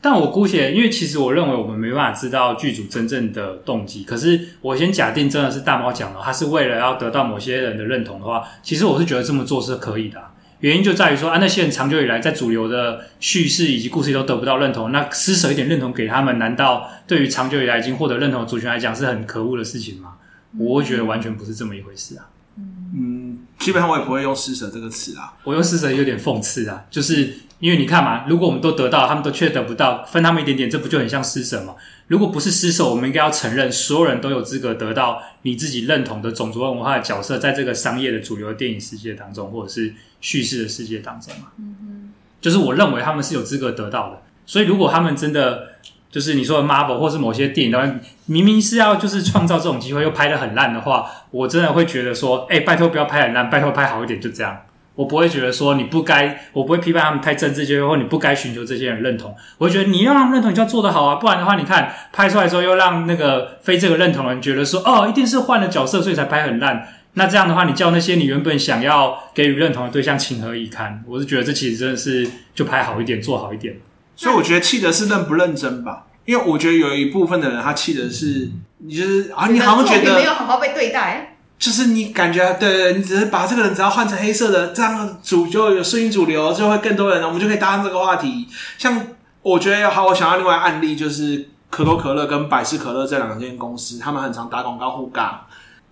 [0.00, 4.04] 但我姑且，因为其实我认为我们没办法知道剧组真正的动机。
[4.04, 10.22] 可是我先假定真的是大猫讲的，他是为了要得到某些人的认同的话，其实我是觉得这么做是可以的。
[10.60, 20.14] 原因就在于说啊，那些人长久以来在主流的叙事以及故事里都得不到认同，那施舍一点认同给他们，难道对于长久以来已经获得认同的族群来讲是很可恶的事情吗？
[20.58, 22.30] 我会觉得完全不是这么一回事啊。
[22.56, 23.27] 嗯，
[23.58, 27.40] 基本上我也不会用施舍这个词啊，我用施舍有点讽刺啊，就是。
[27.60, 31.74] 因为你看嘛，如果我们都得到，他们都却得不到，分他们一点点，这不就很像施舍吗？
[32.06, 41.48] 如果不是施舍，我们应该要承认，所有人都有资格得到你自己认同的种族文化的角色，在这个商业的主流电影世界当中，或者是叙事的世界当中嘛。
[41.58, 44.22] 嗯哼，就是我认为他们是有资格得到的。
[44.46, 45.70] 所以，如果他们真的
[46.10, 54.58] 就是你说的 Marvel 或是某些电影当中，明明是要就是创造这种机会，又拍得很烂的话，我真的会觉得说，哎，拜托不要拍很烂，拜托拍好一点，就这样。
[54.94, 59.32] 我不会觉得说你不该，我不会批判他们太政治正确，或你不该寻求这些人认同。
[59.58, 66.88] 我会觉得你要让他们认同，你就要做得好啊，不然的话，你看拍出来之后又让那个非这个认同的人觉得说，哦，一定是换了角色所以才拍很烂。
[67.12, 71.04] 那这样的话，你叫那些你原本想要给予认同的对象情何以堪？
[71.06, 73.76] 我是觉得这其实真的是就拍好一点，做好一点。
[74.18, 81.36] 所以我觉得气的是认不认真吧，因为我觉得有一部分的人他气的是，你就是啊，你好像觉得没有好好被对待。
[81.56, 88.48] 就是你感觉对对，你只是把这个人只要换成黑色的，这样主就有顺应主流，就会更多人，我们就可以搭上这个话题。
[88.76, 89.06] 像
[89.42, 95.30] 我觉得好，我想要另外案例就是可口可乐跟百事可乐这两间公司，他们很常打广告互尬。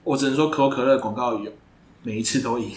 [0.03, 1.53] 我只能说可口可乐广告有
[2.03, 2.71] 每一次都赢。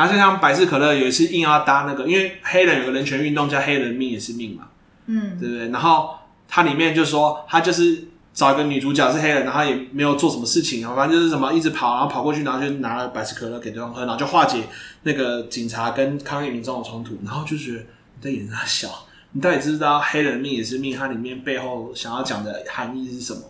[0.00, 4.68] 然后就像百事可乐有一次硬要搭那个，因为黑人有个人权运动叫黑人命也是命嘛，
[5.04, 5.68] 嗯，对不对？
[5.68, 6.14] 然后
[6.48, 14.62] 它里面就说他就是找一个女主角是黑人，然后也没有做什么事情，反正就是什么一直跑，然后跑过去，然后就拿了百事可乐给对方喝，然后就化解
[15.02, 18.88] 那个警察跟抗议民众的冲突，然后就觉得你在演啥小，
[19.32, 20.96] 你到底知不知道黑人命也是命？
[20.96, 23.42] 它里面背后想要讲的含义是什么？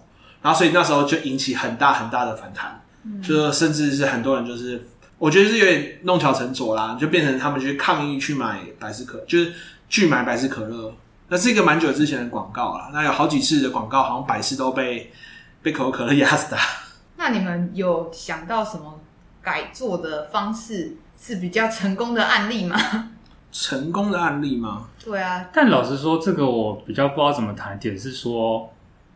[0.43, 4.83] 然后所以那时候就引起很大很大的反弹，嗯、就是甚至是很多人就是
[5.21, 9.53] 我觉得是有点弄巧成拙啦，就变成他们去抗议去买百事可，就是
[9.87, 10.91] 拒买百事可乐。
[11.29, 15.13] 那是一个蛮久之前的广告了，那有好几次的广告，好像百事都被
[15.61, 16.57] 被可口可乐压死的。
[17.17, 18.99] 那你们有想到什么
[19.43, 23.11] 改做的方式是比较成功的案例吗？
[23.53, 24.87] 成功的案例吗？
[25.05, 27.79] 对啊，但老实说，这个我比较不知道怎么谈。
[27.79, 28.73] 点是说，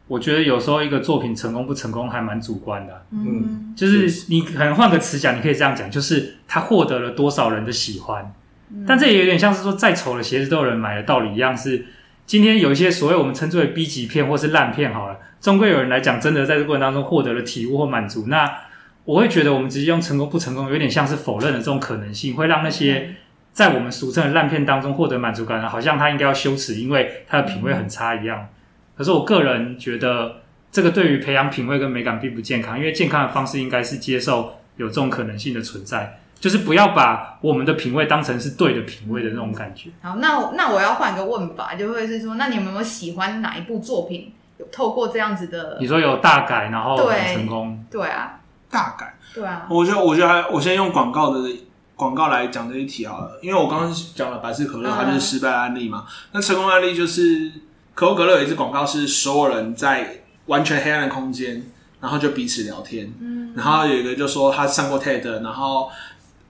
[0.06, 3.06] 我觉得有时候一个作品成功不成功还蛮主观的。
[3.10, 8.32] 嗯，就是你可能换个词讲，你可以这样讲，就是他获得了多少人的喜欢。
[8.70, 11.86] 嗯，但这也有点像是说，再丑的鞋子都有人买的道理一样是。
[12.26, 18.28] 今天有一些所谓我们称之为 B 级片或是烂片好了，终归有人来讲，真的在这个过程当中获得了体悟或满足。
[18.28, 18.50] 那
[19.04, 23.16] 我会觉得，我们直接用成功不成功，有点像是否认了这种可能性，会让那些
[23.52, 28.48] 在我们俗称的烂片当中获得满足感的，好像他应该要羞耻，因为他的品味很差一样。
[28.96, 30.36] 可是我个人觉得，
[30.70, 36.20] 这个对于培养品味跟美感并不健康，因为健康的方式应该是接受有这种可能性的存在。
[36.40, 39.88] 就是不要把我们的品味当成是对的品味的那种感觉。
[40.02, 44.30] 好，那那我要换个问法，就会是说，那你们有没有喜欢哪一部作品？
[44.58, 47.82] 有透过这样子的，你说有大改，然后很成功？
[47.90, 49.66] 对啊，大改，对啊。
[49.70, 51.48] 我觉得，我觉得还，我先用广告的
[51.96, 56.04] 广告来讲这一题好了，因为我刚刚讲了百事可乐，它就是失败案例嘛。
[56.06, 57.50] 嗯、那成功案例就是
[57.94, 61.62] 可口可乐有一支广告，是所有人在完全黑暗的空间，
[62.00, 63.12] 然后就彼此聊天。
[63.20, 65.90] 嗯，然后有一个就说他上过 TED，然后。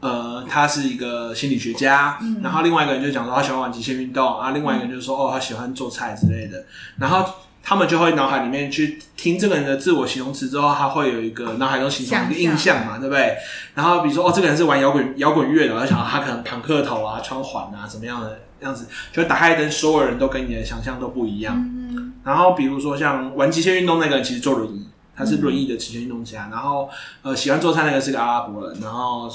[0.01, 6.63] 呃，他是一个心理学家，嗯、然后另外一个人就讲说他喜欢玩极限运动啊，另外一个人就说哦，他喜欢做菜之类的，
[6.99, 7.25] 然后
[7.63, 13.35] 他们就会脑海里面去听这个人的自我形容词之后，他会有一个脑海中形成一个印象嘛，对不对？
[13.75, 21.57] 然后比如说哦，这个人是玩摇滚摇滚乐的，我就想他可能庞克头啊，穿环啊，怎么样的样子，就打开灯，所有人都跟你的想象都不一样。
[21.57, 24.89] 嗯、然后比如说像玩极限运动那个人，其实坐轮椅。
[25.17, 26.91] 他是轮椅的极限运动家，然后
[27.23, 29.31] 呃喜欢做菜那个是个阿拉伯人，然后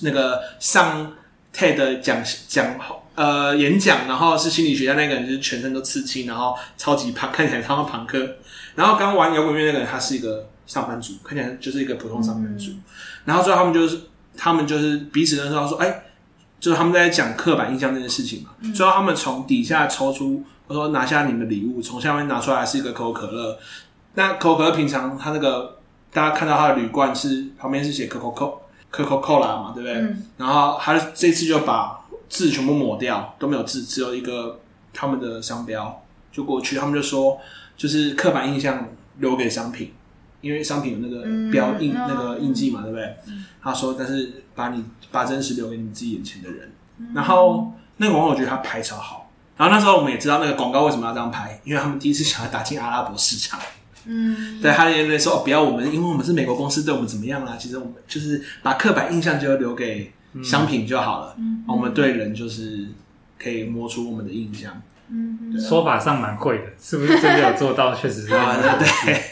[0.00, 1.12] 那个上
[1.54, 2.74] TED 讲讲
[3.14, 8.28] 呃演讲，然后是心理学家那个人就是全身都刺青，然后超级胖，看起来超像庞克。
[8.74, 12.72] 然后刚玩摇滚乐那个人他是一个上班族，看起来就是一个普通上班族。
[12.72, 12.82] 嗯、
[13.26, 14.00] 然后最后他们就是
[14.36, 16.02] 他们就是彼此认识到说，哎，
[16.60, 18.50] 就是他们在讲刻板印象这件事情嘛。
[18.60, 23.58] 嗯、最后他们从底下抽出，我说拿下你们的礼物，从下面拿出来是一个可口可乐。
[24.14, 25.78] 那可口可乐平常它那个
[26.12, 28.52] 大家看到它的铝罐是旁边是写可口可
[28.90, 29.94] 可口可乐嘛，对不对？
[29.96, 34.60] 嗯、然后他这次就把字全部抹掉，都没有字，只有一个
[34.92, 36.76] 他们的商标就过去。
[36.76, 37.38] 他们就说，
[37.76, 39.92] 就是刻板印象留给商品，
[40.40, 43.04] 因为商品有那个标印、嗯、那个印记嘛，对不对？
[43.28, 46.70] 嗯、他说，但是把你把真实留给你自己眼前的人。
[46.98, 49.30] 嗯、然后那个广告我觉得他拍超好。
[49.56, 53.60] 然后那时候我们也知道那个广告为什么要这样拍，因为他们第一次想要打进阿拉伯市场。
[54.06, 57.56] 嗯，对，他也在说不要我们，因为我们是美国公司，对我们怎么样啦？
[57.58, 60.10] 其实我们就是把刻板印象就留给
[60.42, 61.34] 商品就好了。
[61.36, 62.86] 嗯，我们对人就是
[63.38, 64.80] 可以摸出我们的印象。
[65.10, 67.94] 嗯，说法上蛮会的，是不是真的有做到？
[67.94, 68.28] 确实是。
[68.28, 69.22] 对。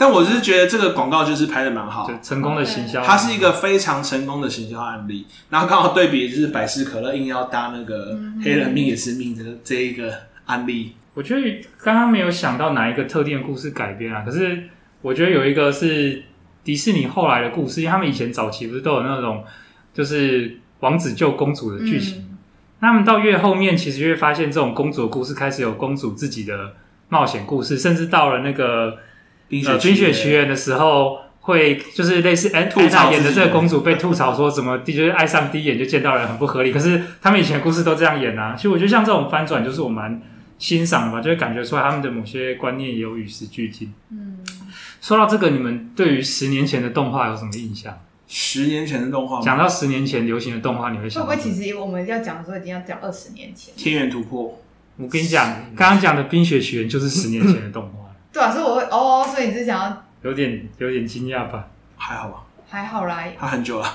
[0.00, 5.26] 但我是觉得这个广告就是拍的蛮好，成功的行销，它是一个非常成功的行销案例。
[5.50, 10.10] 然后刚好对比就是百事可乐硬要搭那个黑人命也是命这这一个
[10.46, 10.94] 案例。
[11.12, 14.70] 我觉得刚刚没有想到哪一个特定的故事改编啊，可是
[15.02, 16.22] 我觉得有一个是
[16.64, 19.44] 迪士尼后来的故事，因为他们以前早期不是都有那种
[19.92, 22.38] 就是王子救公主的剧情，嗯、
[22.78, 26.72] 那他们到越后面其实就会发现这种公主的故事开始有公主自己的
[27.10, 28.96] 冒险故事，甚至到了那个
[29.50, 40.22] 冰雪冰雪奇缘的时候，会就是类似安娜演的这个公主被吐槽说怎么 就是爱上第一眼就见到人很不合理，可是他们以前的故事都这样演啊，其实我觉得像这种翻转就是我蛮。
[40.60, 43.94] 欣赏吧，就会感觉出来他们的某些观念也有与时俱进。
[44.10, 44.36] 嗯，
[45.00, 47.98] 说到这个，你们对于十年前的动画有什么印象？
[48.28, 53.72] 十年前的动画，讲到十年前流行的动画，你会想会不会其实我们要讲的时候已经要讲二十年前？
[53.74, 54.60] 天元突破，
[54.98, 57.99] 我跟你讲，刚刚讲的冰雪奇缘就是十年前的动画。
[58.32, 61.66] 对啊，所以我会哦，所以你是想要有点有点惊讶吧？
[61.96, 62.42] 还好吧？
[62.68, 63.86] 还好啦，他很久了。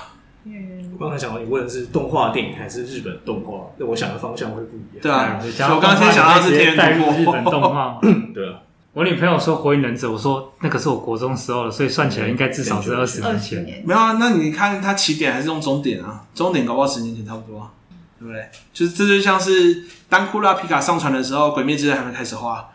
[0.44, 5.02] 嗯我刚才想到你问的是动画电影还是日本动画，那我想的方向会不一样。
[5.02, 5.40] 对啊，
[5.74, 7.98] 我刚刚先想到是天元突破日本动画。
[8.32, 8.60] 对啊，
[8.92, 13.64] 我女朋友说《火影忍者》，我说那个是我国中时候了，所以算起来应该至少是二十年前。
[13.64, 16.22] 年没有啊，那你看它起点还是用终点啊？
[16.34, 17.70] 终点搞不好十年前差不多啊，
[18.20, 18.48] 对不对？
[18.72, 22.70] 就是这就像是当库拉皮卡上传的时候，《鬼灭之刃》还没开始画，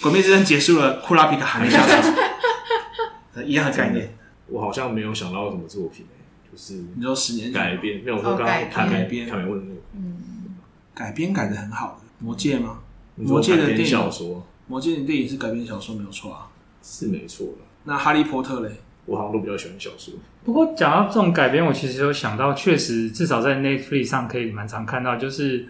[0.00, 2.14] 鬼灭之刃结束了，库拉皮卡还没下场，
[3.44, 4.14] 一样的概念。
[4.46, 9.60] 我好像没有想到什么作品、欸、就是你说十年改编，没有说刚刚看改编，看没问
[9.94, 10.56] 嗯，
[10.94, 12.78] 改编改的很好的，魔戒吗？
[13.16, 16.48] 魔戒的电影小说，魔戒的电影是改编小说没有错啊，
[16.82, 17.64] 是没错的。
[17.84, 18.70] 那哈利波特嘞？
[19.04, 20.14] 我好像都比较喜欢小说。
[20.44, 25.66] 不过讲到这种改编，我其实有想到，确实至少在 Netflix 上可以蛮常看到，就是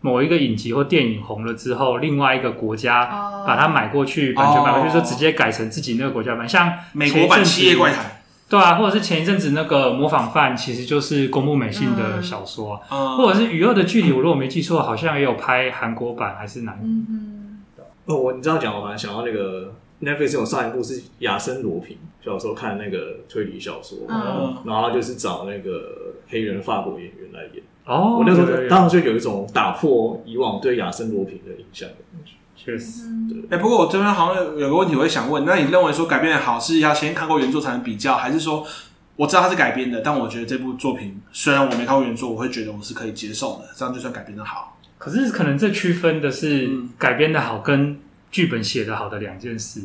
[0.00, 3.06] 某一个影集或电影红了之后，另外一个国家
[3.46, 8.04] 把它买过去，版权买过去，说直接改成自己那个国家版，像美国版《七夜怪谈》。
[8.48, 16.84] 对啊，或者是前一阵子那个模仿犯，其实就是宫部美幸的小说，嗯、或者是《与恶的距离》，我如果没记错，好像也有拍韩国版，还是哪一部？
[16.84, 17.62] 嗯、
[18.06, 27.62] 哦，我你知道讲，我好像想到那个 Netflix 有上一部是亚森罗平，小时候看那个推理小说，嗯、然后就是找那个黑人法国演员来演。
[27.84, 32.32] 哦，我那时候当时就有一种打破以往对亚森罗平的印象的感觉。
[32.56, 33.38] 确实，对。
[33.44, 38.66] 哎、欸，不过我这边好像有个问题，我会想问，那你认为说改编的好是要先看过原作才能比较，还是说
[39.16, 44.76] 我知道它是改编的，但我觉得这部作品虽然我没看过原作，我会觉得我是可以接受的，这样就算改编的好？
[44.98, 47.98] 可是可能这区分的是改编的好跟
[48.30, 49.80] 剧本写的好的两件事。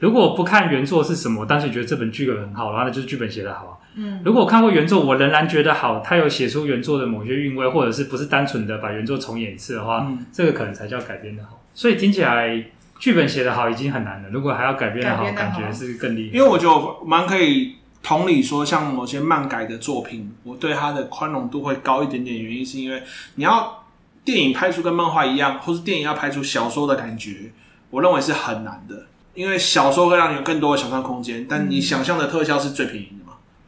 [0.00, 3.79] 如果不看原作是什么，我当时觉得这本剧本很好，然后那就是剧本写的好。
[3.94, 11.60] 嗯，如果我看过原作，我仍然觉得好，他有写出原作的某些韵味，或者是不是单纯的把原作重演一次的话，嗯、这个可能才叫改编的好。
[11.74, 12.64] 所以听起来
[12.98, 16.36] 剧本写的好已经很难了，如果还要改编的好，感觉是更厉害。
[16.36, 22.40] 因为我觉得蛮可以同理说，像某些漫改的作品，我对它的宽容度会高一点点。
[22.40, 23.02] 原因是因为
[23.34, 23.84] 你要
[24.24, 27.52] 电影拍出跟漫画一样，或是电影要拍出小说的感觉，
[27.90, 29.06] 我认为是很难的。
[29.34, 33.08] 因为小说会让你有更多的想象空间，但你想象的特效是最便宜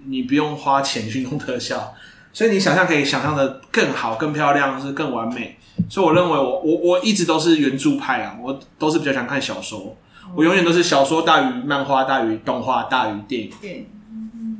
[0.06, 1.94] 你不用花钱去弄特效，
[2.32, 5.56] 所以你想象可以想象的更好、更漂亮，是更完美。
[5.88, 9.96] 所以我认为我我我一直都是原著派啊，我都是比较想看小说，
[10.34, 13.86] 我永远都是小说大于漫画大于动画大于电影，对，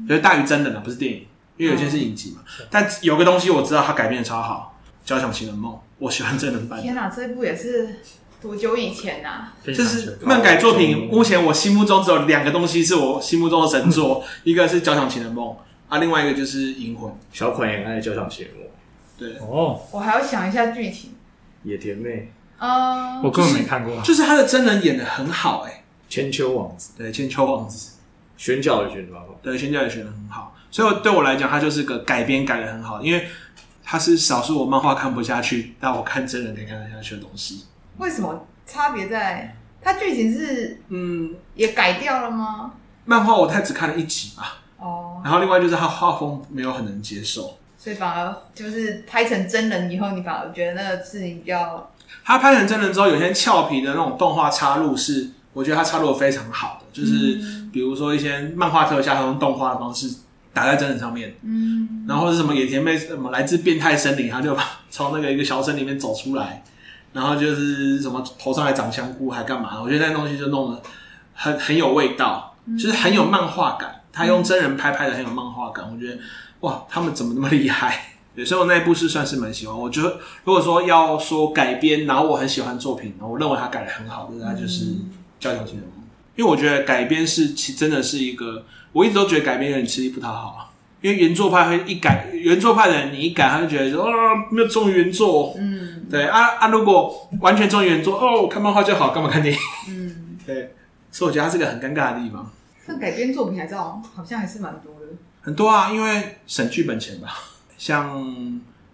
[0.09, 1.27] 就是大于真人啊，不是电影，
[1.59, 2.41] 因为有些是影集嘛。
[2.71, 4.79] 但有个东西我知道它改编的超好，
[5.09, 6.81] 《交响情人梦》，我喜欢真人版。
[6.81, 8.01] 天哪，这部也是
[8.43, 9.55] 多久以前啊？
[9.65, 15.47] 就是漫改作品，目前我心目中只有两个东西是我心目中的神作，一个是《交响情人梦》，
[15.89, 17.09] 啊，另外一个就是《银魂》。
[17.33, 18.67] 小款也爱《交响情人梦》。
[19.17, 21.13] 对哦，我还要想一下剧情。
[21.63, 24.01] 野田妹，嗯，我根本没看过。
[24.03, 27.93] 就是他的真人演的很好，哎，千秋王子，对，千秋王子，
[28.37, 30.57] 选角也选的很好，对，选角也选的很好。
[30.73, 33.29] 所以对我来讲，他就是个改编改的很好，因为
[33.85, 37.67] 他是少数我漫画看不下去，但我看真人可以看得下去的东西。
[37.99, 39.57] 为什么差别在？
[39.81, 42.73] 它剧情是嗯也改掉了吗？
[43.05, 44.59] 漫画我太只看了一集吧。
[44.79, 47.59] 哦，然后另外就是它画风没有很能接受。
[47.77, 51.91] 所以反而就是拍成真人以后，你反而觉得那个事情比较……
[52.25, 60.15] 他拍成真人之后，有些俏皮的那种动画插入是，我觉得他插入的非常好的，就是比如说一些漫画特效，他用动画的方式
[60.53, 64.57] 打在真人上面，嗯，然后是什么野田妹什么来自变态森林，他就
[64.89, 66.63] 从那个一个小森林里面走出来，
[67.13, 69.81] 然后就是什么头上还长香菇还干嘛？
[69.83, 70.83] 我觉得那东西就弄得
[71.35, 74.01] 很很有味道，就是很有漫画感。
[74.13, 76.19] 他用真人拍拍的很有漫画感，我觉得。
[76.61, 78.15] 哇，他们怎么那么厉害？
[78.37, 79.77] 对，所以我那一部是算是蛮喜欢。
[79.77, 80.09] 我觉得
[80.45, 84.85] 如果说要说改编，然后我很喜欢作品，我认为他改的很好的，那就是
[85.41, 86.05] 《交响情人梦》。
[86.37, 90.71] 因为我觉得改编是其真的是一个，我一直都觉得改编有点吃力不讨好啊。
[91.01, 94.13] 因为原作派会一改，原作派的人你一改，他就觉得说啊，
[94.53, 95.53] 没有忠于原作。
[95.59, 99.61] 嗯，对啊啊，如果完全忠于原作，哦，看漫画就好，干嘛看电影？
[99.89, 100.75] 嗯， 对，
[101.11, 102.51] 所以我觉得它是个很尴尬的地方。
[102.85, 105.07] 那改编作品还是好像还是蛮多的。
[105.41, 107.29] 很多啊，因为省剧本钱吧。
[107.79, 108.23] 像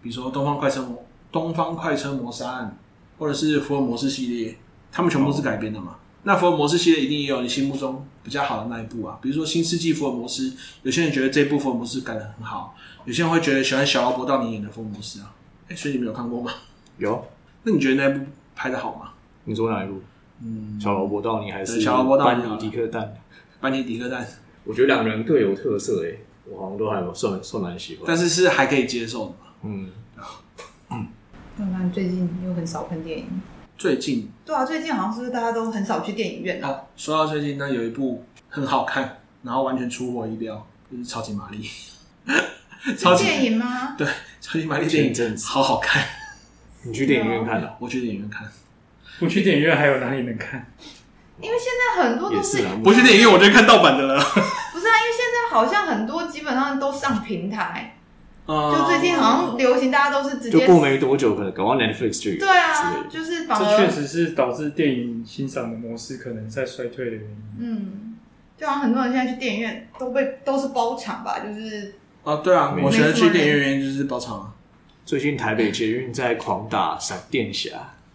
[0.00, 2.76] 比如说《东方快车谋东方快车谋杀案》，
[3.20, 4.56] 或者是福尔摩斯系列，
[4.92, 5.90] 他们全部都是改编的嘛。
[5.90, 9.18] 哦、那福尔摩斯系列一定也有你心目中比较好的那一部啊。
[9.20, 10.50] 比如说《新世纪福尔摩斯》，
[10.84, 15.34] 有些人觉得这部福尔摩斯改的很好，有些人会觉得喜欢小劳勃道尼演的福尔摩斯啊。
[15.68, 16.52] 哎，所以你没有看过吗？
[16.98, 17.26] 有。
[17.62, 19.12] 那你觉得那一部拍的好吗？
[19.44, 20.00] 你说哪一部？
[20.40, 22.42] 嗯，小萝卜道你还是小萝卜道尼？
[22.42, 23.14] 班尼迪克蛋？
[23.60, 24.26] 班尼迪克蛋？
[24.64, 26.18] 我觉得两个人各有特色诶、欸。
[26.50, 29.36] 我好像都还有算算蛮喜欢，但是是还可以接受的嘛。
[29.64, 29.90] 嗯，
[30.90, 31.08] 嗯。
[31.56, 33.26] 那你最近又很少看电影？
[33.76, 34.30] 最近？
[34.46, 36.68] 对啊，最近好像是不是大家都很少去电影院啊？
[36.70, 41.68] 哦，说到最近，那有一部很好看，然后完全出乎我意料，就是超级玛丽。
[42.96, 43.94] 超级电影吗？
[43.98, 44.06] 对，
[44.40, 46.02] 超级玛丽电影真好好看。
[46.82, 47.76] 你去电影院看了？
[47.80, 48.48] 我去电影院看。
[49.18, 50.72] 不去电影院还有哪里能看？
[51.40, 51.66] 因为现
[51.96, 54.14] 在很多都是，不去电影院，我就看盗版的了。
[54.72, 57.96] 不是啊，因为现在好像很多基本上都上平台，
[58.46, 62.38] 嗯、就最近好像流行，大家都是直接就过没多久，可能搞完 Netflix 就有。
[62.38, 67.36] 对啊，就是反而这确实是导致电影欣赏的模式可能在衰退的原因。
[67.58, 68.16] 嗯，
[68.56, 74.54] 就好像很多人现在去电影院都被都是包场吧，就是啊，对啊，我觉得去电影院原因就是包场啊。
[75.08, 77.70] 最近台北捷运在狂打闪电侠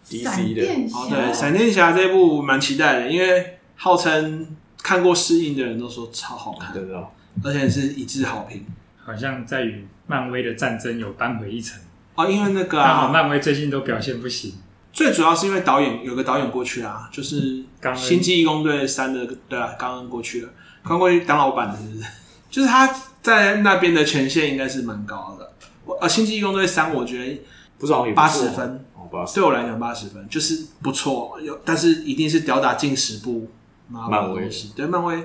[0.08, 0.62] ，DC 的。
[0.96, 7.04] 哦，对，闪电侠这部蛮期待的，因为号称看过试映的人都说超好看，对的，
[7.44, 8.64] 而且是一致好评。
[9.04, 11.82] 好像在与漫威的战争有扳回一城。
[12.14, 14.54] 哦，因为那个刚好漫威最近都表现不行，
[14.92, 17.64] 最主要是因为导演有个导演过去啊，就是
[17.96, 20.50] 《星际异攻队三》的，对啊，刚刚过去了，
[20.84, 22.06] 刚过去当老板的，是不是？
[22.52, 22.88] 就是他
[23.24, 25.50] 在那边的权限应该是蛮高的。
[25.86, 27.42] 呃，《星际异攻队三》我觉得
[27.78, 28.86] 不知道八十分，
[29.34, 33.50] 对我来讲八十分就是不错，有但是一定是吊打近十部
[33.90, 34.50] 漫威。
[34.76, 35.16] 对漫威，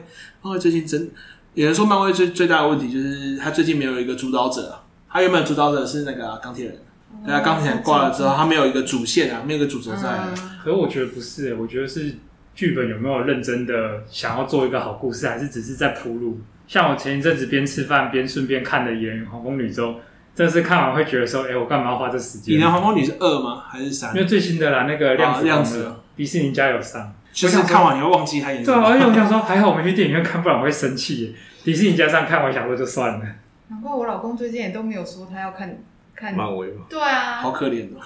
[0.43, 1.11] 漫威最近真
[1.55, 6.79] 有人说漫威最最大的问题就是他最近没有一个主导者，他原本主导者是那个钢铁人，
[7.25, 10.19] 对啊，钢铁人挂了之后，他没有一个主线啊，没有一个主轴在。
[10.65, 12.17] 可是我觉得不是，我觉得是
[12.55, 16.41] 剧本有没有认真的想要做一个好故事，还是只是在铺路？
[16.67, 19.93] 像我前一阵子边吃饭边顺便看的《演黄蜂女周》。
[20.39, 22.57] 这是看完会觉得说，哎、欸，我干嘛要花这时间？
[22.57, 23.65] 你的黄蜂女是二吗？
[23.69, 24.15] 还是三？
[24.15, 27.13] 因为最新的啦，那个量子量子，迪士尼家有上。
[27.33, 28.65] 就是看完你会忘记他演。
[28.65, 31.35] 对啊，而且我想说，还好我们去电影院看，不然我会生气。
[31.65, 33.27] 迪士尼家上看完，想说就算了。
[33.67, 35.77] 难怪我老公最近也都没有说他要看
[36.15, 36.85] 看漫威嘛。
[36.89, 38.01] 对啊，好可怜哦。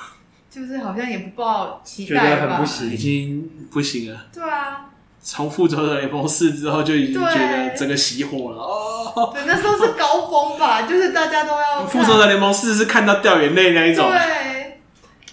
[0.49, 4.27] 就是好像也不抱期待觉得很不行，已经不行了。
[4.33, 4.87] 对啊。
[5.25, 9.31] 从复仇者联盟四之后就已经觉得整个熄火了哦。
[9.33, 11.87] 对，那时候是高峰吧，就是大家都要。
[11.87, 14.11] 复仇者联盟四是看到掉眼泪那一种。
[14.11, 14.19] 对。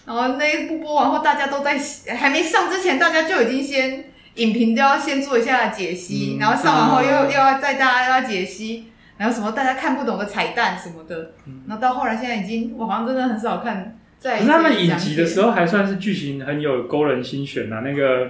[0.05, 1.79] 然后那一部播完后，大家都在
[2.15, 11.31] 还没上之前，大家就已经先影评都要先做一下解析，嗯、然后上完后又、嗯、又要再大家要解析，然后什么大家看不懂的彩蛋什么的。
[11.47, 14.39] 嗯、然后到后来现在已经，我好像真的很少看在。
[14.41, 18.29] 他们影集的时候还算是剧情很有勾人心弦啊，那个。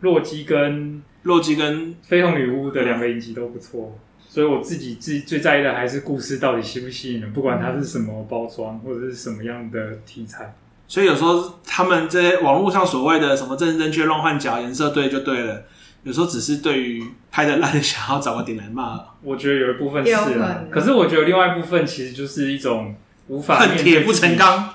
[0.00, 10.54] 洛基跟洛基跟绯红女巫的两个影集都不错，所以我自己最最在意的还是故事到底吸不吸引人，不管它是什么包装或者是什么样的题材。
[10.86, 15.64] 所以有时候他们这些网络上所谓的什么正正确、乱换角、颜色对就对了，
[16.04, 19.00] 有时候只是对于拍的烂想要找个点来骂。
[19.22, 22.94] 我觉得有一部分是啊，可是我觉得另外一部分其实就是一种
[23.26, 24.74] 无法恨铁不成钢。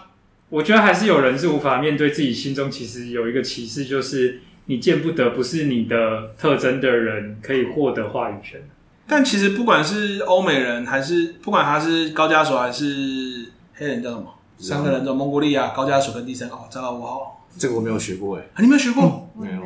[0.49, 4.41] 我觉得还是有人是无法面对自己心中其实有一个歧视，就是。
[4.71, 8.57] 你见不得不是你的特征的人可以获得话语权，
[9.05, 17.01] 但其实不管是欧美人还是不管他是高加索还是黑人叫什么，三个人种蒙古利亚、高加索跟第三个，知道不？
[17.01, 19.29] 好，这个我没有学过哎，你没有学过？
[19.35, 19.61] 没有，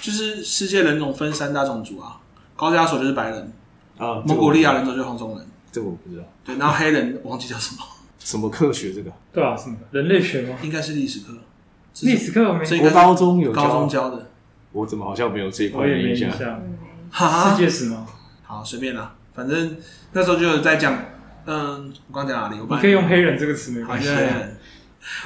[0.00, 2.20] 就是世界人种分三大种族啊，
[2.54, 3.52] 高加索就是白人
[3.96, 6.22] 啊，蒙古利亚人种就是黄种人，这个我不知道。
[6.44, 7.82] 对，然后黑人忘记叫什么，
[8.20, 9.10] 什么科学这个？
[9.32, 10.56] 对啊，什么人类学吗？
[10.62, 11.32] 应该是历史课。
[12.02, 14.27] 历史课我没，我高中有高中教的，
[14.78, 16.30] 我怎么好像没有这一块的印象？
[16.30, 18.06] 世界史吗？
[18.44, 19.76] 好，随便啦，反正
[20.12, 20.96] 那时候就在讲，
[21.46, 22.60] 嗯，我刚讲哪里？
[22.60, 24.08] 我你可以用“黑人”这个词没关系。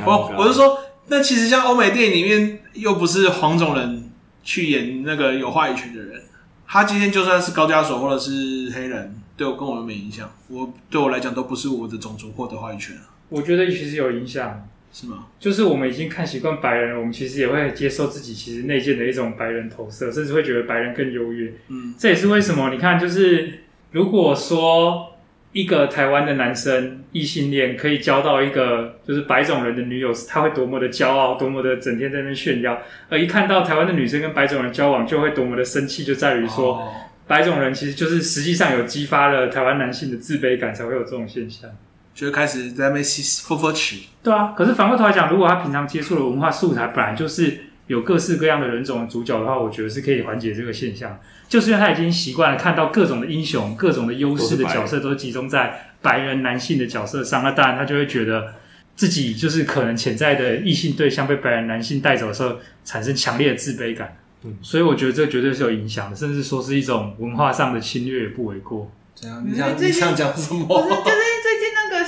[0.06, 0.78] 我我是说，
[1.08, 4.10] 那其实像欧美电影里面，又不是黄种人
[4.42, 6.22] 去演那个有话语权的人，
[6.66, 10.30] 他今天就算是高加索或者是黑人，对我跟我又没影响。
[10.48, 13.02] 我对我来讲，都不是我的种族获得话语权啊。
[13.28, 14.66] 我觉得其实有影响。
[14.92, 15.26] 是吗？
[15.40, 21.50] 就是我们已经看习惯白人了，我们其实也会接受自己其实内建的一种白人投射，甚至会觉得白人更优越。
[21.68, 25.16] 嗯，这也是为什么你看，就是如果说
[25.52, 32.74] 一个台湾的男生异性恋可以交到一个就是白种人的女友，他会多么的骄傲，多么的整天在那边炫耀；
[33.08, 36.86] 而一看到台湾的女生跟白种人交往，就会多么的生气，就在于说
[37.26, 41.70] 白种人其实就是实际上有激发了台湾男性的自卑感，才会有这种现象。
[42.14, 44.54] 就开始在那边吸吸佛曲，对啊。
[44.56, 51.18] 可是反过头来讲，如果他平常接触的文化素材本来就是有各式各样的人种的主角的话，我觉得是可以缓解这个现象。
[51.48, 58.54] 就是因为他已经习惯了看到各种的英雄、各种的优势的角色都集中在白人男性的角色上，那当然他就会觉得
[58.96, 64.16] 自己就是可能潜在的异性对象被白人男性带走的时候，产生强烈的自卑感。
[64.44, 68.90] 嗯，所以我觉得这绝对是有影响的，甚至说是一种文化上的侵略也不为过。
[69.14, 70.66] 怎样，你想你想讲什么？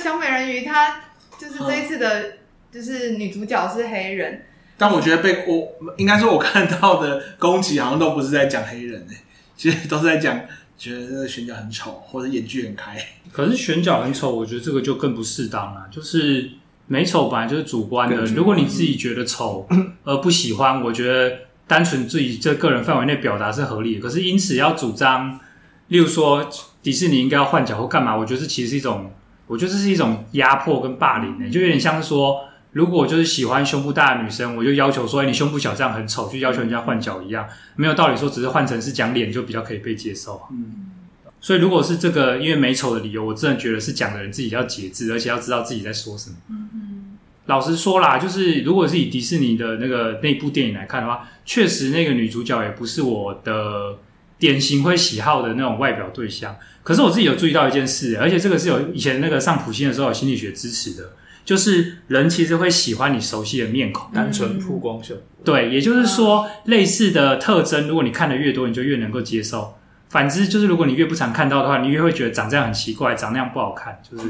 [0.05, 1.01] 小美人鱼，她
[1.35, 2.33] 就是这一次的，
[2.71, 4.45] 就是女主角是黑人。
[4.77, 9.15] 但我觉得被我应该说，我看到的攻击好像都不是在讲黑人诶，
[9.57, 10.39] 其实都是在讲
[10.77, 12.95] 觉得这个选角很丑，或者演技很开。
[13.31, 15.87] 可是选角很丑，我觉得这个就更不适当了。
[15.89, 16.51] 就是
[16.85, 19.67] 美丑本来就是主观的，如果你自己觉得丑
[20.03, 21.35] 而不喜欢，我觉得
[21.65, 24.01] 单纯自己这个人范围内表达是合理的。
[24.01, 25.39] 可是因此要主张，
[25.87, 26.47] 例如说。
[26.85, 28.15] 迪士尼应该要换角或干嘛？
[28.15, 29.11] 我觉得这其实是一种
[29.47, 40.41] 我觉得这是一种压迫跟霸凌呢、欸，就有点像是说，如果我就是喜欢胸部大的女生，我就要求说，哎，你胸部小这样很丑，就要求人家换脚一样，没有道理说只是换成是讲脸就比较可以被接受。
[40.51, 40.91] 嗯，
[41.39, 46.35] 所以如果是这个因为美丑的理由，我真的觉得是讲的人自己要节制，而且要知道自己在说什么。
[46.49, 53.97] 嗯嗯，老实说啦，就是如果是以迪士尼的那个那部电影来看的话，确实那个女主角也不是我的
[54.39, 56.55] 典型会喜好的那种外表对象。
[56.83, 61.13] 可是我自己有注意到一件事，而且这个是有以前那个上普心的时候有心理学支持的，
[61.43, 65.23] 就是人其实会喜欢你熟悉的面孔，单纯曝光效果。
[65.43, 69.75] 对，也就是说，类似的特征，如果你看的越多，你就越能够接受；
[70.09, 73.99] 反之，就是如果你越不常看到的话，你越会觉得长这样很奇怪，长那样不好看。
[74.07, 74.23] 就是，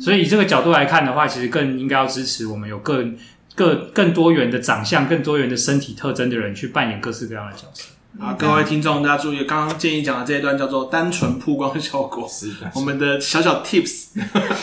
[0.00, 3.16] 所以以这个角度来看的话，其实更应该要支持我们有更
[3.54, 7.86] 更更多元的长相、更多元的身体特征的人去扮演各式各样的角色。
[8.20, 14.08] 啊，各位听众，大家注意，刚刚建议讲的这一段叫做单纯曝光效果，是我们的小小 tips。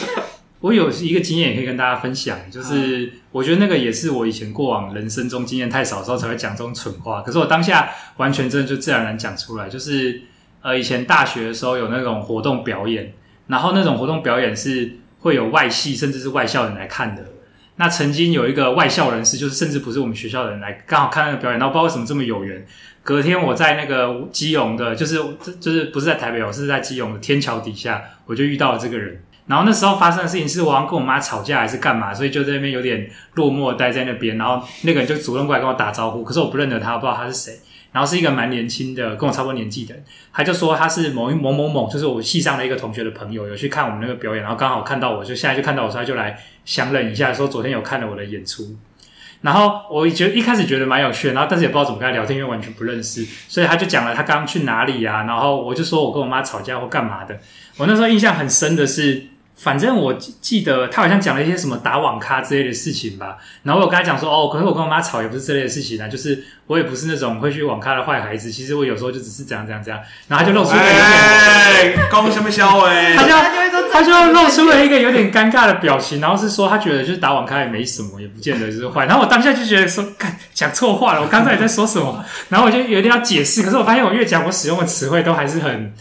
[0.60, 9.70] 我有一个经验也可以跟大家分享，就是我觉得那个也是我以前过往人生中经验太少的时候才会讲这种蠢话，可是我当下完全真的就自然而然讲出来。
[9.70, 10.24] 就是
[10.62, 13.14] 呃，以前大学的时候有那种活动表演，
[13.48, 17.24] 然后那种活动表演是会有外系甚至是外校人来看的。
[17.78, 22.66] 那曾经有一个外校人士，就是甚至不是我们学校的人来刚好看那个表演，然后不知道为什么这么有缘。
[23.04, 25.20] 隔天我在那个基隆的，就是
[25.60, 29.22] 就是不是在台北，我是在基隆的天桥底下，我就遇到了这个人。
[29.48, 34.38] 然后那时候发生的事情是我好像跟我妈吵架还是干嘛，所以就在那边有点落寞待在那边。
[34.38, 37.60] 然后那个人就主动过来跟我打招呼，可是我不认得他，我不知道他是谁。
[37.92, 40.04] 然后是一个蛮年轻的，跟我差不多年纪的人，
[40.34, 48.76] 他就说他是某一某某某，就是我系上的一个同学的朋友，有去看我们那个表演，然后刚好看到我，就现在就看到我，所以他就来相认一下，说昨天有看了我的演出。
[49.42, 57.40] 然后我觉得一开始觉得蛮有趣的，然后但是也不知道怎么跟他聊天，因为完全不认识，所以他就讲了他刚刚去哪里啊，然后我就说我跟我妈吵架或干嘛的。
[57.78, 59.28] 我那时候印象很深的是。
[59.56, 72.90] 反正我记得他好像讲了一些什么打网咖之类的事情吧，然后我跟他讲说，哦，可是我跟我妈吵也不是这类的事情啊，就是我也不是那种会去网咖的坏孩子，其实我有时候就只是这样这样这样，然后他就露出了一个，哎，搞什么笑话？
[73.16, 80.06] 他就他就露出了一个有点尴尬的表情，然后是说他觉得就是打网咖也没什么，也不见得就是坏，然后我当下就觉得说，
[80.54, 85.94] 讲错话了，我刚才也在说什么，然后我就有点要解释，可是我发现我越讲我使用的词汇都还是很。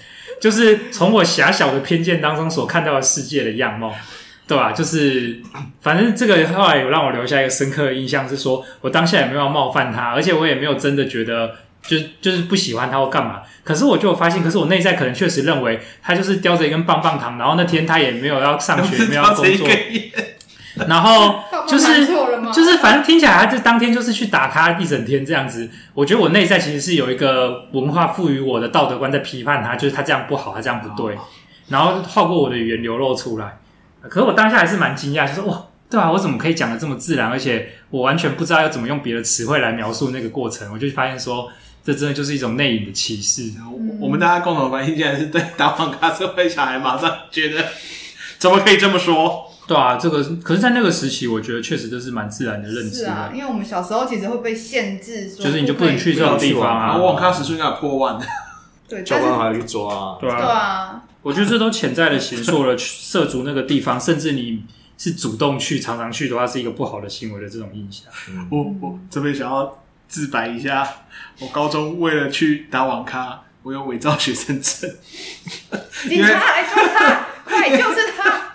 [0.45, 3.95] 就是从我狭小的偏见当中所看到的世界的样貌，
[4.47, 4.73] 对吧？
[4.73, 5.41] 就是
[5.81, 13.41] 反正这个后来有让我留下一个深刻的印象，是说我当下也没有要冒犯他，而且我也没有真的觉得就就是不喜欢他或干嘛。
[13.63, 19.67] 可是我就发现，可是我内在可能确实认为他就是叼着一根棒棒糖，然后那天他也没有要上学，没有要工作。
[20.87, 22.07] 然后就是
[22.53, 25.69] 就是，反正听起来，他就当天就是去打他一整天这样子。
[25.95, 31.17] 我觉得我内在其实是有一个文化赋予我的道德观在批判他，就是他这样不好，他这样不对。
[31.69, 33.59] 然后透过我的语言流露出来。
[34.03, 37.29] 可是我当下还是蛮惊讶，就是哇，对啊，我怎么可以讲的这么自然？
[37.29, 40.71] 而且我完全不知道要怎么用别的词汇来描述那个过程。
[40.73, 41.51] 我就发现说，
[41.83, 43.53] 这真的就是一种内隐的歧视。
[43.99, 47.65] 我们大家共同的关系竟然是对打网咖社会小孩，马上觉得
[48.39, 49.51] 怎么可以这么说？
[49.67, 52.99] 对啊，这个可是，在那个时期，我觉得确实这是蛮自然的认知。
[52.99, 56.97] 是啊，因为我们小时候其实会被限制，就是你就不能去这种地方啊。
[56.97, 58.27] 我网咖时速应该有破万的，
[58.87, 60.19] 对，教官还要去抓。
[60.21, 64.65] 对啊，对啊，我觉得这都潜在的形塑了涉足那个地方，甚至你
[64.99, 68.13] 是主动去、常常去的话，是一个不好的行为的这种印象。
[68.29, 70.87] 嗯、我我这边想要自白一下，
[71.41, 74.91] 我高中为了去打网咖，我有伪造学生证。
[76.07, 78.53] 警察来抓他，快，就是他。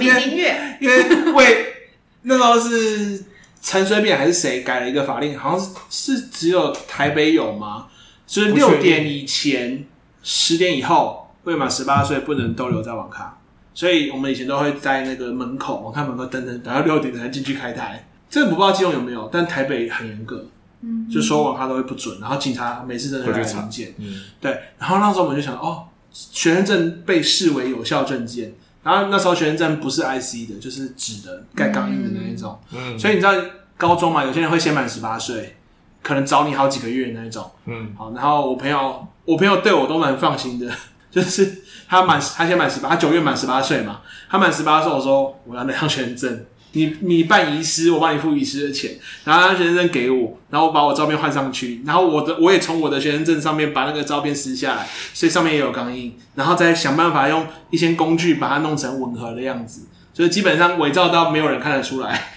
[0.00, 1.74] 因为因为为
[2.22, 3.22] 那时候是
[3.62, 5.60] 陈水扁还是谁改了一个法令，好像
[5.90, 7.86] 是是只有台北有吗？
[8.26, 9.84] 就是六点以前、
[10.22, 13.38] 十点以后未满十八岁不能逗留在网咖，
[13.74, 18.08] 所以我们以前都会在那个门口网咖门口等等，等到六点才进去开台。
[18.30, 20.46] 这个我不知道基隆有没有，但台北很严格，
[20.80, 24.50] 嗯，就说网咖都会不准，然后警察每次真的会来临检，嗯，对。
[24.78, 28.54] 然后那时候我们就想，哦，学生证被视为有效证件。
[28.84, 32.56] 然后那时候学生证不是 IC 的，就是纸的盖钢印的那一种。
[32.70, 33.32] 嗯，所以你知道
[33.76, 35.56] 高中嘛，有些人会先满十八岁，
[36.02, 37.50] 可能找你好几个月那一种。
[37.64, 40.70] 嗯，好，然后我朋友，我朋友对我都蛮放心的，
[41.10, 46.44] 就是他满他先满十八，他九月满十八岁嘛，他满十八岁，我说我要那张学生证。
[46.74, 48.92] 你你办遗失，我帮你付遗失的钱，
[49.24, 62.28] 然后他学生证给我，然后我把我照片换上去，然后我的我也从我的学生证上面把那个照片撕下来，所以上面也有钢印，然后再想办法用一些工具把它弄成吻合的样子，就是基本上伪造到没有人看得出来，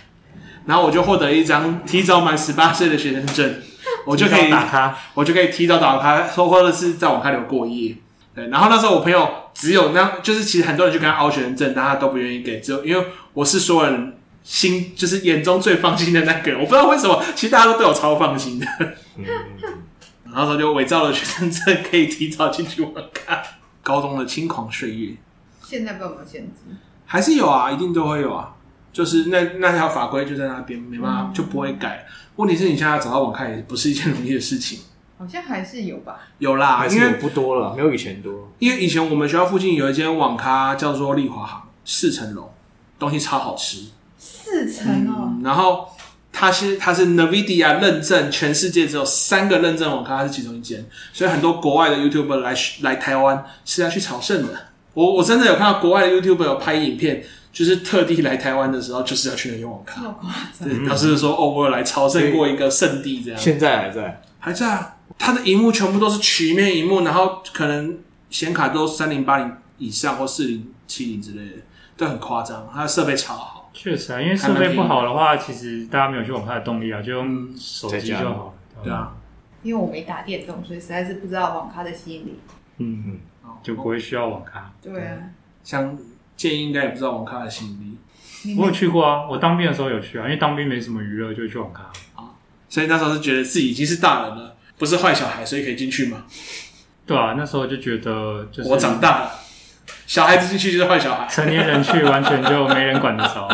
[0.65, 3.55] 然后我就获得一张提早满十八岁的学生证，
[4.05, 7.95] 我就可以打他，我就可以提早打卡，或或者是在网咖里过夜。
[8.35, 14.13] 对，然后那时候我朋友只有那，就是其实很多人去跟他凹学生证，但他都不愿意给，只有因为我是所有人
[14.47, 18.65] 心就是眼中最放心的那个人，我不知道为什么，其实大家都对我超放心的。
[19.17, 19.25] 嗯、
[20.23, 23.43] 然后他就伪造了学生证，可以提早进去网咖。
[23.83, 25.15] 高中的轻狂岁月，
[25.63, 26.61] 现在不知道有没有限制？
[27.05, 28.53] 还是有啊，一定都会有啊。
[28.93, 32.05] 就是那那条法规就在那边，没办法、嗯、就不会改。
[32.37, 34.79] 问题是你现在找到网咖也不是一件容易的事情。
[35.17, 36.19] 好像还是有吧？
[36.37, 38.49] 有啦，还是有不多了，没有以前多。
[38.59, 42.53] 因为以前我们学校附近有一间网咖叫做丽华行，四层楼，
[42.99, 43.85] 东西超好吃。
[44.49, 45.41] 四层哦、嗯。
[45.43, 45.89] 然后
[46.31, 50.85] 它是它是 NVIDIA 认证，全世界只有三个认证网咖，它是其中一间。
[51.11, 54.53] 所以很多国外的 YouTuber 来来台湾是要去朝圣的。
[54.93, 60.01] 我我真的有看到国外的 YouTuber 有拍影片，就是特地来台湾的时候就是要去那间网咖。
[60.01, 60.67] 好夸张。
[60.67, 63.39] 对，表示说哦，我有来朝圣过一个圣地这样。
[63.39, 64.21] 现在还在？
[64.39, 64.93] 还在啊。
[65.19, 67.97] 它的荧幕全部都是曲面荧幕，然后可能
[68.29, 71.61] 显卡都三零八零以上或四零七零之类的，
[71.95, 72.69] 都很夸张。
[72.71, 78.55] 它的设备超好，确实啊，因为设备不好的话，其实大家没有去网咖的动力啊，就用手机就好。
[78.83, 79.15] 对啊，
[79.61, 82.39] 因为我没打电动，所以实在是不知道网咖的吸引力。
[82.79, 83.03] 嗯
[83.43, 84.73] 嗯，就不会需要网咖。
[84.81, 85.17] 对啊，
[85.63, 85.95] 像
[86.35, 88.55] 建议应该也不知道网咖的吸引力。
[88.57, 91.83] 我有去过啊，我当兵的时候有去啊，因为当兵没什么娱乐，就去网咖
[92.15, 92.33] 啊。
[92.67, 94.55] 所以那时候是觉得自己已经是大人了。
[94.79, 96.25] 不是坏小孩，所以可以进去吗？
[97.05, 99.31] 对啊，那时候就觉得，就是我长大了，
[100.05, 103.47] 小孩子进去就是坏小孩，成年人去完全就没人管得着。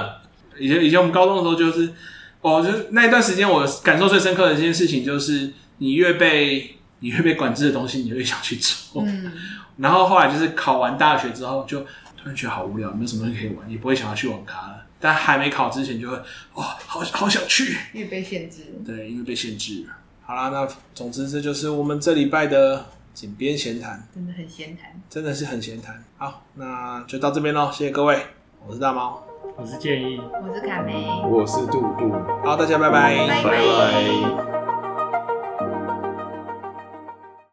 [0.64, 1.92] 以前以前我们高中的时候，就是
[2.40, 9.04] 哦，就是那一段时间，我感受最深刻的一件事情，就是你越被 你越被管制的东西，你越想去做。
[9.06, 9.30] 嗯。
[9.76, 11.82] 然后后来就是考完大学之后，就
[12.16, 14.86] 突然觉得好无聊，没有什么东西可以玩，也不会想要去网咖了。
[15.00, 18.74] 但还没考之前，就会哇、哦，好好想去，因为被限制。
[18.86, 19.86] 对，因为被限制。
[20.22, 26.02] 好啦，那总之这就是我们这礼拜的井边闲谈，真的很闲谈，真的是很闲谈。
[26.18, 28.18] 好，那就到这边喽，谢谢各位，
[28.66, 29.22] 我是大猫，
[29.56, 32.12] 我是建议，我是卡梅，我是杜杜，
[32.44, 33.44] 好，大家拜拜，拜拜。
[33.44, 34.83] 拜拜。